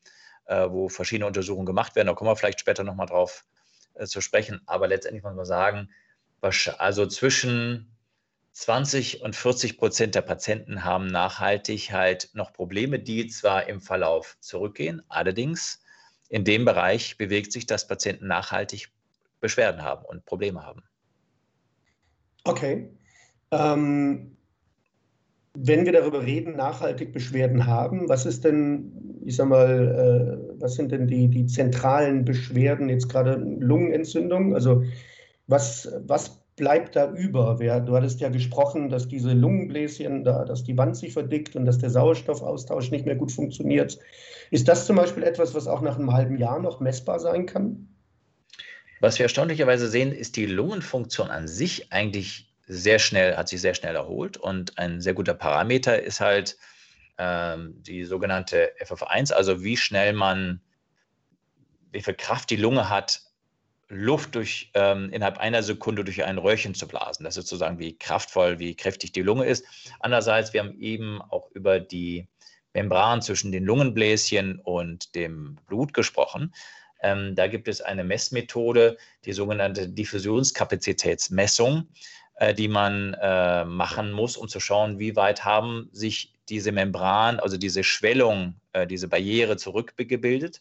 [0.47, 2.07] äh, wo verschiedene Untersuchungen gemacht werden.
[2.09, 3.45] Da kommen wir vielleicht später nochmal drauf
[3.95, 4.61] äh, zu sprechen.
[4.67, 5.91] Aber letztendlich muss man sagen,
[6.79, 7.94] also zwischen
[8.55, 14.37] 20 und 40 Prozent der Patienten haben nachhaltig halt noch Probleme, die zwar im Verlauf
[14.41, 15.83] zurückgehen, allerdings
[16.29, 18.91] in dem Bereich bewegt sich, dass Patienten nachhaltig
[19.41, 20.83] Beschwerden haben und Probleme haben.
[22.45, 22.91] Okay.
[23.51, 24.37] Ähm,
[25.55, 30.75] wenn wir darüber reden, nachhaltig Beschwerden haben, was ist denn, ich sag mal, äh, was
[30.75, 34.55] sind denn die, die zentralen Beschwerden, jetzt gerade Lungenentzündung?
[34.55, 34.85] Also
[35.47, 37.57] was, was bleibt da über?
[37.57, 41.79] du hattest ja gesprochen, dass diese Lungenbläschen da, dass die Wand sich verdickt und dass
[41.79, 43.99] der Sauerstoffaustausch nicht mehr gut funktioniert.
[44.51, 47.89] Ist das zum Beispiel etwas, was auch nach einem halben Jahr noch messbar sein kann?
[49.01, 53.75] Was wir erstaunlicherweise sehen, ist die Lungenfunktion an sich eigentlich sehr schnell, hat sich sehr
[53.75, 56.57] schnell erholt und ein sehr guter Parameter ist halt
[57.19, 60.61] ähm, die sogenannte FF1, also wie schnell man,
[61.93, 63.23] wie viel Kraft die Lunge hat,
[63.89, 67.25] Luft durch, ähm, innerhalb einer Sekunde durch ein Röhrchen zu blasen.
[67.25, 69.65] Das ist sozusagen, wie kraftvoll, wie kräftig die Lunge ist.
[70.01, 72.29] Andererseits, wir haben eben auch über die
[72.73, 76.55] Membran zwischen den Lungenbläschen und dem Blut gesprochen.
[77.03, 81.89] Ähm, da gibt es eine Messmethode, die sogenannte Diffusionskapazitätsmessung.
[82.37, 87.39] Äh, die man äh, machen muss, um zu schauen, wie weit haben sich diese Membran,
[87.39, 90.61] also diese Schwellung, äh, diese Barriere zurückgebildet.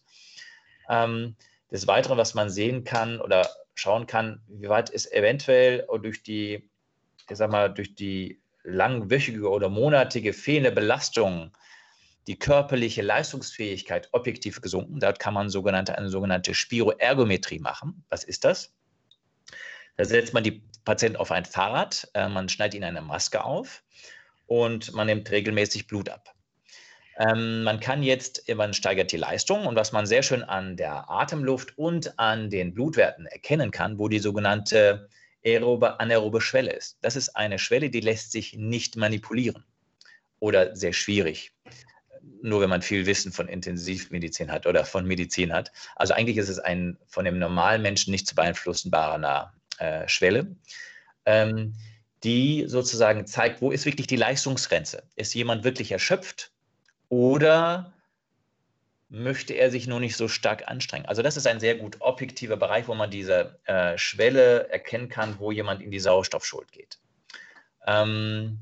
[0.88, 1.36] Ähm,
[1.74, 6.70] des Weiteren, was man sehen kann oder schauen kann, wie weit ist eventuell durch die,
[7.30, 11.52] ich sag mal, durch die langwöchige oder monatige fehlende Belastung
[12.28, 15.00] die körperliche Leistungsfähigkeit objektiv gesunken.
[15.00, 18.06] Dort kann man sogenannte, eine sogenannte Spiroergometrie machen.
[18.08, 18.74] Was ist das?
[19.98, 23.84] Da setzt man die Patienten auf ein Fahrrad, äh, man schneidet ihnen eine Maske auf
[24.46, 26.33] und man nimmt regelmäßig Blut ab.
[27.18, 31.09] Ähm, man kann jetzt, man steigert die Leistung und was man sehr schön an der
[31.09, 35.09] Atemluft und an den Blutwerten erkennen kann, wo die sogenannte
[35.45, 36.97] aerobe, anaerobe Schwelle ist.
[37.01, 39.64] Das ist eine Schwelle, die lässt sich nicht manipulieren
[40.39, 41.53] oder sehr schwierig.
[42.41, 45.72] Nur wenn man viel Wissen von Intensivmedizin hat oder von Medizin hat.
[45.95, 50.55] Also eigentlich ist es ein von dem normalen Menschen nicht zu beeinflussenbarer äh, Schwelle.
[51.26, 51.74] Ähm,
[52.24, 55.03] die sozusagen zeigt, wo ist wirklich die Leistungsgrenze?
[55.16, 56.53] Ist jemand wirklich erschöpft
[57.14, 57.93] oder
[59.07, 61.05] möchte er sich nur nicht so stark anstrengen?
[61.05, 65.38] Also das ist ein sehr gut objektiver Bereich, wo man diese äh, Schwelle erkennen kann,
[65.38, 66.97] wo jemand in die Sauerstoffschuld geht.
[67.86, 68.57] Ähm,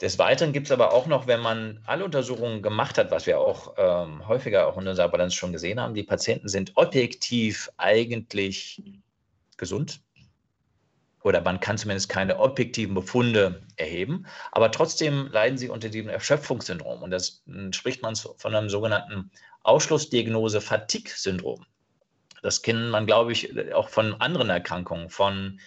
[0.00, 3.38] des Weiteren gibt es aber auch noch, wenn man alle Untersuchungen gemacht hat, was wir
[3.38, 8.82] auch ähm, häufiger auch in unserer Balance schon gesehen haben, die Patienten sind objektiv eigentlich
[9.58, 10.00] gesund
[11.24, 17.02] oder man kann zumindest keine objektiven Befunde erheben, aber trotzdem leiden sie unter diesem Erschöpfungssyndrom
[17.02, 19.30] und das hm, spricht man von einem sogenannten
[19.62, 21.64] Ausschlussdiagnose Fatigue-Syndrom.
[22.42, 25.60] Das kennt man, glaube ich, auch von anderen Erkrankungen, von,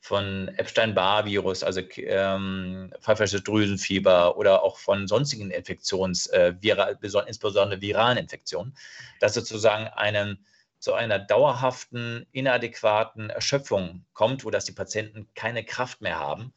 [0.00, 8.16] von Epstein-Barr-Virus, also ähm, pfeifersches Drüsenfieber oder auch von sonstigen Infektions, äh, viral, insbesondere viralen
[8.16, 8.74] Infektionen,
[9.20, 10.42] dass sozusagen einen
[10.82, 16.52] zu einer dauerhaften, inadäquaten Erschöpfung kommt, wo das die Patienten keine Kraft mehr haben,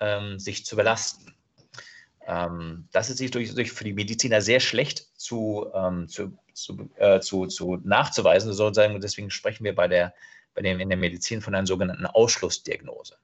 [0.00, 1.32] ähm, sich zu belasten.
[2.26, 7.20] Ähm, das ist durch, durch, für die Mediziner sehr schlecht zu, ähm, zu, zu, äh,
[7.20, 8.52] zu, zu, nachzuweisen.
[8.52, 9.00] Sozusagen.
[9.00, 10.12] Deswegen sprechen wir bei der,
[10.56, 13.14] bei dem, in der Medizin von einer sogenannten Ausschlussdiagnose.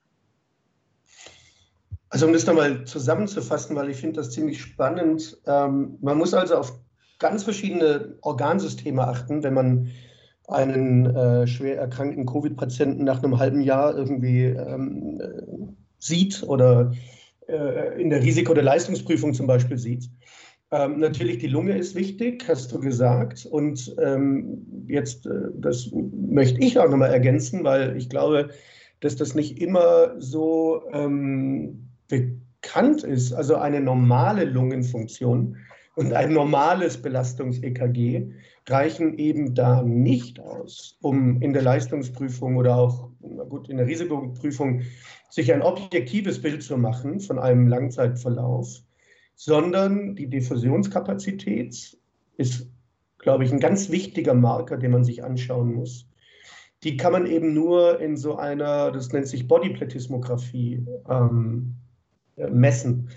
[2.11, 5.37] Also um das nochmal zusammenzufassen, weil ich finde das ziemlich spannend.
[5.47, 6.79] Ähm, man muss also auf
[7.19, 9.91] ganz verschiedene Organsysteme achten, wenn man
[10.49, 15.43] einen äh, schwer erkrankten Covid-Patienten nach einem halben Jahr irgendwie ähm, äh,
[15.99, 16.93] sieht oder
[17.49, 20.11] äh, in der Risiko- oder Leistungsprüfung zum Beispiel sieht.
[20.71, 23.47] Ähm, natürlich die Lunge ist wichtig, hast du gesagt.
[23.47, 28.51] Und ähm, jetzt, äh, das möchte ich auch nochmal ergänzen, weil ich glaube,
[29.01, 33.33] dass das nicht immer so ähm, bekannt ist.
[33.33, 35.57] Also eine normale Lungenfunktion
[35.97, 38.33] und ein normales Belastungs-EKG
[38.67, 43.11] reichen eben da nicht aus, um in der Leistungsprüfung oder auch
[43.49, 44.83] gut, in der Risikoprüfung
[45.31, 48.83] sich ein objektives Bild zu machen von einem Langzeitverlauf,
[49.35, 51.97] sondern die Diffusionskapazität
[52.37, 52.69] ist,
[53.19, 56.09] glaube ich, ein ganz wichtiger Marker, den man sich anschauen muss.
[56.83, 61.77] Die kann man eben nur in so einer, das nennt sich Bodyplatismographie, ähm,
[62.37, 63.11] messen.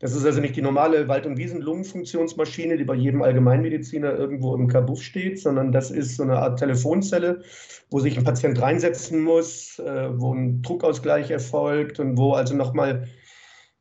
[0.00, 4.68] Das ist also nicht die normale Wald- und Wiesenlungenfunktionsmaschine, die bei jedem Allgemeinmediziner irgendwo im
[4.68, 7.42] Kabuff steht, sondern das ist so eine Art Telefonzelle,
[7.90, 13.08] wo sich ein Patient reinsetzen muss, äh, wo ein Druckausgleich erfolgt und wo also nochmal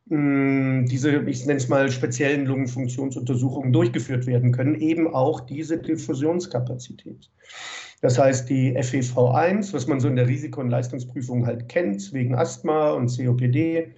[0.10, 7.30] hm, diese, ich nenne es mal, speziellen Lungenfunktionsuntersuchungen durchgeführt werden können, eben auch diese Diffusionskapazität.
[8.02, 12.36] Das heißt, die FEV1, was man so in der Risiko- und Leistungsprüfung halt kennt, wegen
[12.36, 13.94] Asthma und COPD,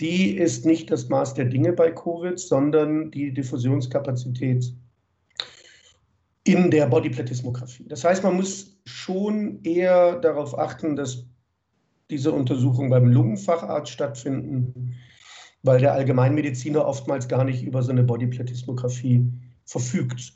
[0.00, 4.74] die ist nicht das Maß der Dinge bei Covid, sondern die Diffusionskapazität
[6.44, 7.86] in der Bodyplatismographie.
[7.88, 11.26] Das heißt, man muss schon eher darauf achten, dass
[12.10, 14.94] diese Untersuchungen beim Lungenfacharzt stattfinden,
[15.62, 19.32] weil der Allgemeinmediziner oftmals gar nicht über so eine Bodyplatismographie
[19.64, 20.34] verfügt.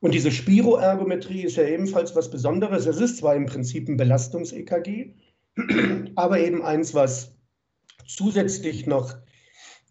[0.00, 2.86] Und diese Spiroergometrie ist ja ebenfalls was Besonderes.
[2.86, 5.14] Es ist zwar im Prinzip ein Belastungs-EKG,
[6.16, 7.35] aber eben eins, was
[8.08, 9.14] zusätzlich noch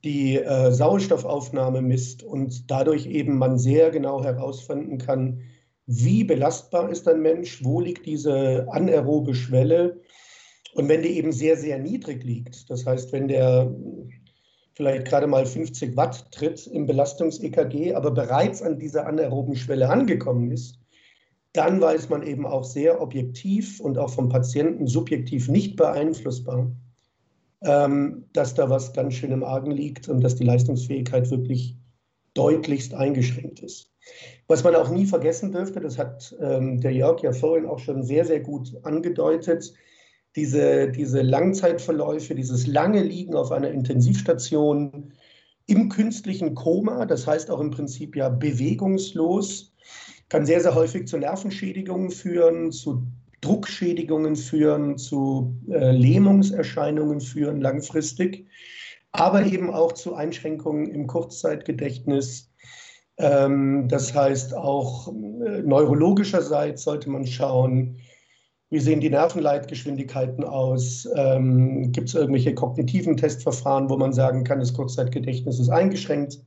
[0.04, 5.42] die äh, Sauerstoffaufnahme misst und dadurch eben man sehr genau herausfinden kann,
[5.88, 10.02] wie belastbar ist ein Mensch, wo liegt diese anaerobe Schwelle.
[10.74, 13.74] Und wenn die eben sehr, sehr niedrig liegt, das heißt, wenn der
[14.74, 20.52] vielleicht gerade mal 50 Watt tritt im Belastungs-EKG, aber bereits an dieser anaeroben Schwelle angekommen
[20.52, 20.80] ist,
[21.54, 26.70] dann weiß man eben auch sehr objektiv und auch vom Patienten subjektiv nicht beeinflussbar,
[27.66, 31.76] ähm, dass da was ganz schön im Argen liegt und dass die Leistungsfähigkeit wirklich
[32.36, 33.92] deutlichst eingeschränkt ist.
[34.48, 38.04] Was man auch nie vergessen dürfte, das hat ähm, der Jörg ja vorhin auch schon
[38.04, 39.74] sehr, sehr gut angedeutet,
[40.36, 45.14] diese, diese Langzeitverläufe, dieses lange Liegen auf einer Intensivstation
[45.66, 49.74] im künstlichen Koma, das heißt auch im Prinzip ja bewegungslos,
[50.30, 53.08] kann sehr, sehr häufig zu Nervenschädigungen führen, zu
[53.42, 58.48] Druckschädigungen führen, zu äh, Lähmungserscheinungen führen langfristig,
[59.12, 62.52] aber eben auch zu Einschränkungen im Kurzzeitgedächtnis.
[63.18, 67.98] Ähm, das heißt, auch äh, neurologischerseits sollte man schauen,
[68.72, 71.08] wie sehen die Nervenleitgeschwindigkeiten aus?
[71.16, 76.42] Ähm, Gibt es irgendwelche kognitiven Testverfahren, wo man sagen kann, das Kurzzeitgedächtnis ist eingeschränkt?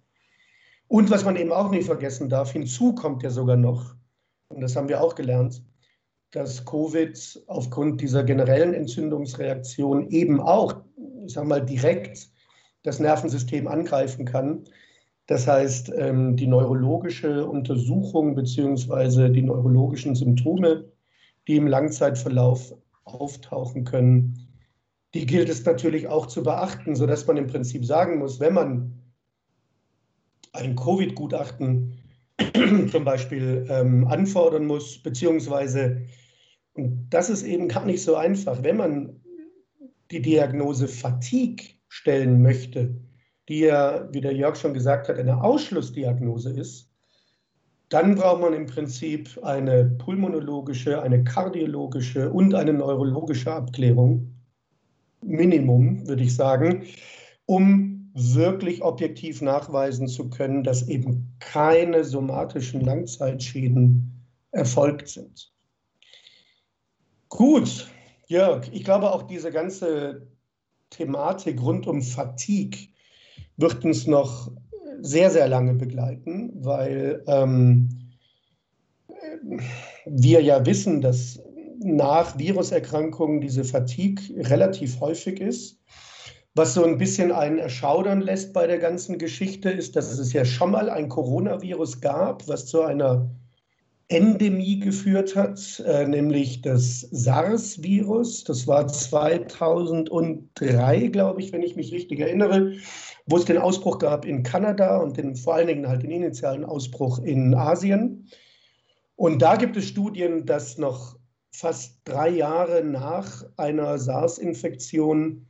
[0.89, 3.95] Und was man eben auch nicht vergessen darf, hinzu kommt ja sogar noch,
[4.49, 5.63] und das haben wir auch gelernt,
[6.31, 10.77] dass Covid aufgrund dieser generellen Entzündungsreaktion eben auch,
[11.27, 12.29] ich sage mal, direkt
[12.83, 14.65] das Nervensystem angreifen kann.
[15.27, 19.31] Das heißt, ähm, die neurologische Untersuchung bzw.
[19.31, 20.91] die neurologischen Symptome,
[21.47, 22.75] die im Langzeitverlauf
[23.05, 24.49] auftauchen können,
[25.15, 29.03] die gilt es natürlich auch zu beachten, sodass man im Prinzip sagen muss, wenn man
[30.53, 31.98] ein Covid-Gutachten
[32.91, 36.03] zum Beispiel ähm, anfordern muss, beziehungsweise,
[36.75, 39.21] und das ist eben gar nicht so einfach, wenn man
[40.11, 42.95] die Diagnose Fatigue stellen möchte,
[43.49, 46.89] die ja, wie der Jörg schon gesagt hat, eine Ausschlussdiagnose ist,
[47.89, 54.35] dann braucht man im Prinzip eine pulmonologische, eine kardiologische und eine neurologische Abklärung.
[55.23, 56.85] Minimum, würde ich sagen,
[57.47, 65.53] um wirklich objektiv nachweisen zu können, dass eben keine somatischen Langzeitschäden erfolgt sind.
[67.29, 67.89] Gut,
[68.27, 70.27] Jörg, ich glaube auch diese ganze
[70.91, 72.89] Thematik rund um Fatigue
[73.57, 74.51] wird uns noch
[75.01, 77.89] sehr, sehr lange begleiten, weil ähm,
[80.07, 81.41] wir ja wissen, dass
[81.81, 85.79] nach Viruserkrankungen diese Fatigue relativ häufig ist.
[86.55, 90.45] Was so ein bisschen einen erschaudern lässt bei der ganzen Geschichte, ist, dass es ja
[90.45, 93.31] schon mal ein Coronavirus gab, was zu einer
[94.09, 98.45] Endemie geführt hat, äh, nämlich das SARS-Virus.
[98.45, 102.73] Das war 2003, glaube ich, wenn ich mich richtig erinnere,
[103.27, 106.65] wo es den Ausbruch gab in Kanada und den, vor allen Dingen halt den initialen
[106.65, 108.31] Ausbruch in Asien.
[109.15, 111.19] Und da gibt es Studien, dass noch
[111.53, 115.48] fast drei Jahre nach einer SARS-Infektion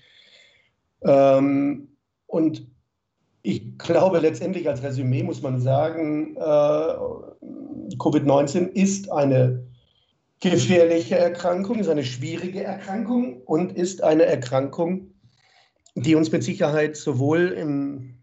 [1.02, 1.90] Ähm,
[2.28, 2.68] und
[3.42, 6.40] ich glaube, letztendlich als Resümee muss man sagen, äh,
[7.96, 9.69] Covid-19 ist eine
[10.40, 15.12] gefährliche Erkrankung, ist eine schwierige Erkrankung und ist eine Erkrankung,
[15.96, 18.20] die uns mit Sicherheit sowohl im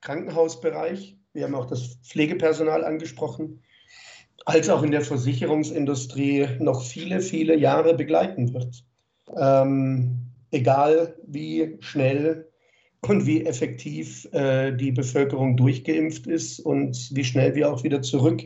[0.00, 3.62] Krankenhausbereich, wir haben auch das Pflegepersonal angesprochen,
[4.46, 8.82] als auch in der Versicherungsindustrie noch viele, viele Jahre begleiten wird.
[9.36, 12.48] Ähm, egal wie schnell
[13.02, 18.42] und wie effektiv äh, die Bevölkerung durchgeimpft ist und wie schnell wir auch wieder zurück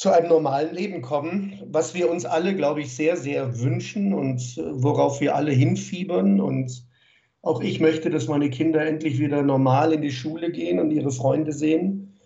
[0.00, 4.40] zu einem normalen Leben kommen, was wir uns alle, glaube ich, sehr, sehr wünschen und
[4.56, 6.40] äh, worauf wir alle hinfiebern.
[6.40, 6.86] Und
[7.42, 11.10] auch ich möchte, dass meine Kinder endlich wieder normal in die Schule gehen und ihre
[11.10, 12.18] Freunde sehen.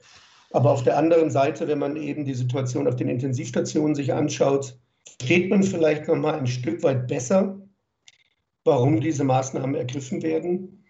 [0.52, 4.78] Aber auf der anderen Seite, wenn man eben die Situation auf den Intensivstationen sich anschaut,
[5.18, 7.60] versteht man vielleicht noch mal ein Stück weit besser,
[8.62, 10.84] warum diese Maßnahmen ergriffen werden.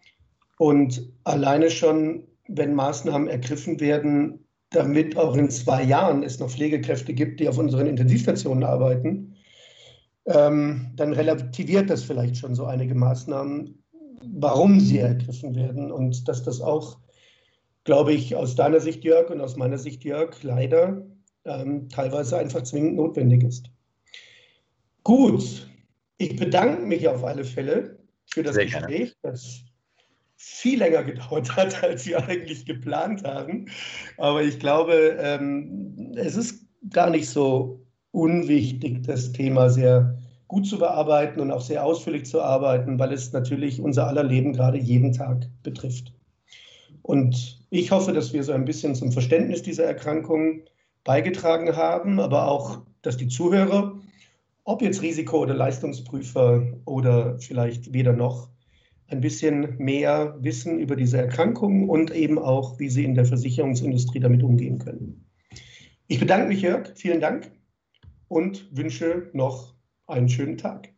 [0.59, 4.44] Und alleine schon, wenn Maßnahmen ergriffen werden,
[4.75, 9.35] damit auch in zwei Jahren es noch Pflegekräfte gibt, die auf unseren Intensivstationen arbeiten,
[10.27, 13.83] ähm, dann relativiert das vielleicht schon so einige Maßnahmen,
[14.33, 16.99] warum sie ergriffen werden und dass das auch,
[17.85, 21.07] glaube ich, aus deiner Sicht, Jörg, und aus meiner Sicht, Jörg, leider
[21.45, 23.71] ähm, teilweise einfach zwingend notwendig ist.
[25.03, 25.69] Gut,
[26.17, 29.15] ich bedanke mich auf alle Fälle für das Sehr Gespräch.
[29.21, 29.35] Gerne.
[29.35, 29.61] Das
[30.36, 33.66] viel länger gedauert hat, als wir eigentlich geplant haben.
[34.16, 37.81] Aber ich glaube, ähm, es ist gar nicht so
[38.11, 43.32] unwichtig, das Thema sehr gut zu bearbeiten und auch sehr ausführlich zu arbeiten, weil es
[43.32, 46.12] natürlich unser aller Leben gerade jeden Tag betrifft.
[47.02, 50.62] Und ich hoffe, dass wir so ein bisschen zum Verständnis dieser Erkrankung
[51.02, 54.01] beigetragen haben, aber auch, dass die Zuhörer,
[54.65, 58.48] ob jetzt Risiko- oder Leistungsprüfer oder vielleicht weder noch,
[59.09, 64.20] ein bisschen mehr wissen über diese Erkrankung und eben auch, wie sie in der Versicherungsindustrie
[64.20, 65.26] damit umgehen können.
[66.06, 66.93] Ich bedanke mich, Jörg.
[66.97, 67.51] Vielen Dank
[68.28, 69.74] und wünsche noch
[70.06, 70.89] einen schönen Tag.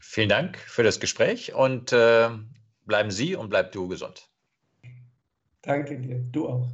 [0.00, 2.28] Vielen Dank für das Gespräch und äh,
[2.86, 4.28] bleiben Sie und bleib du gesund.
[5.62, 6.22] Danke dir.
[6.30, 6.68] Du auch.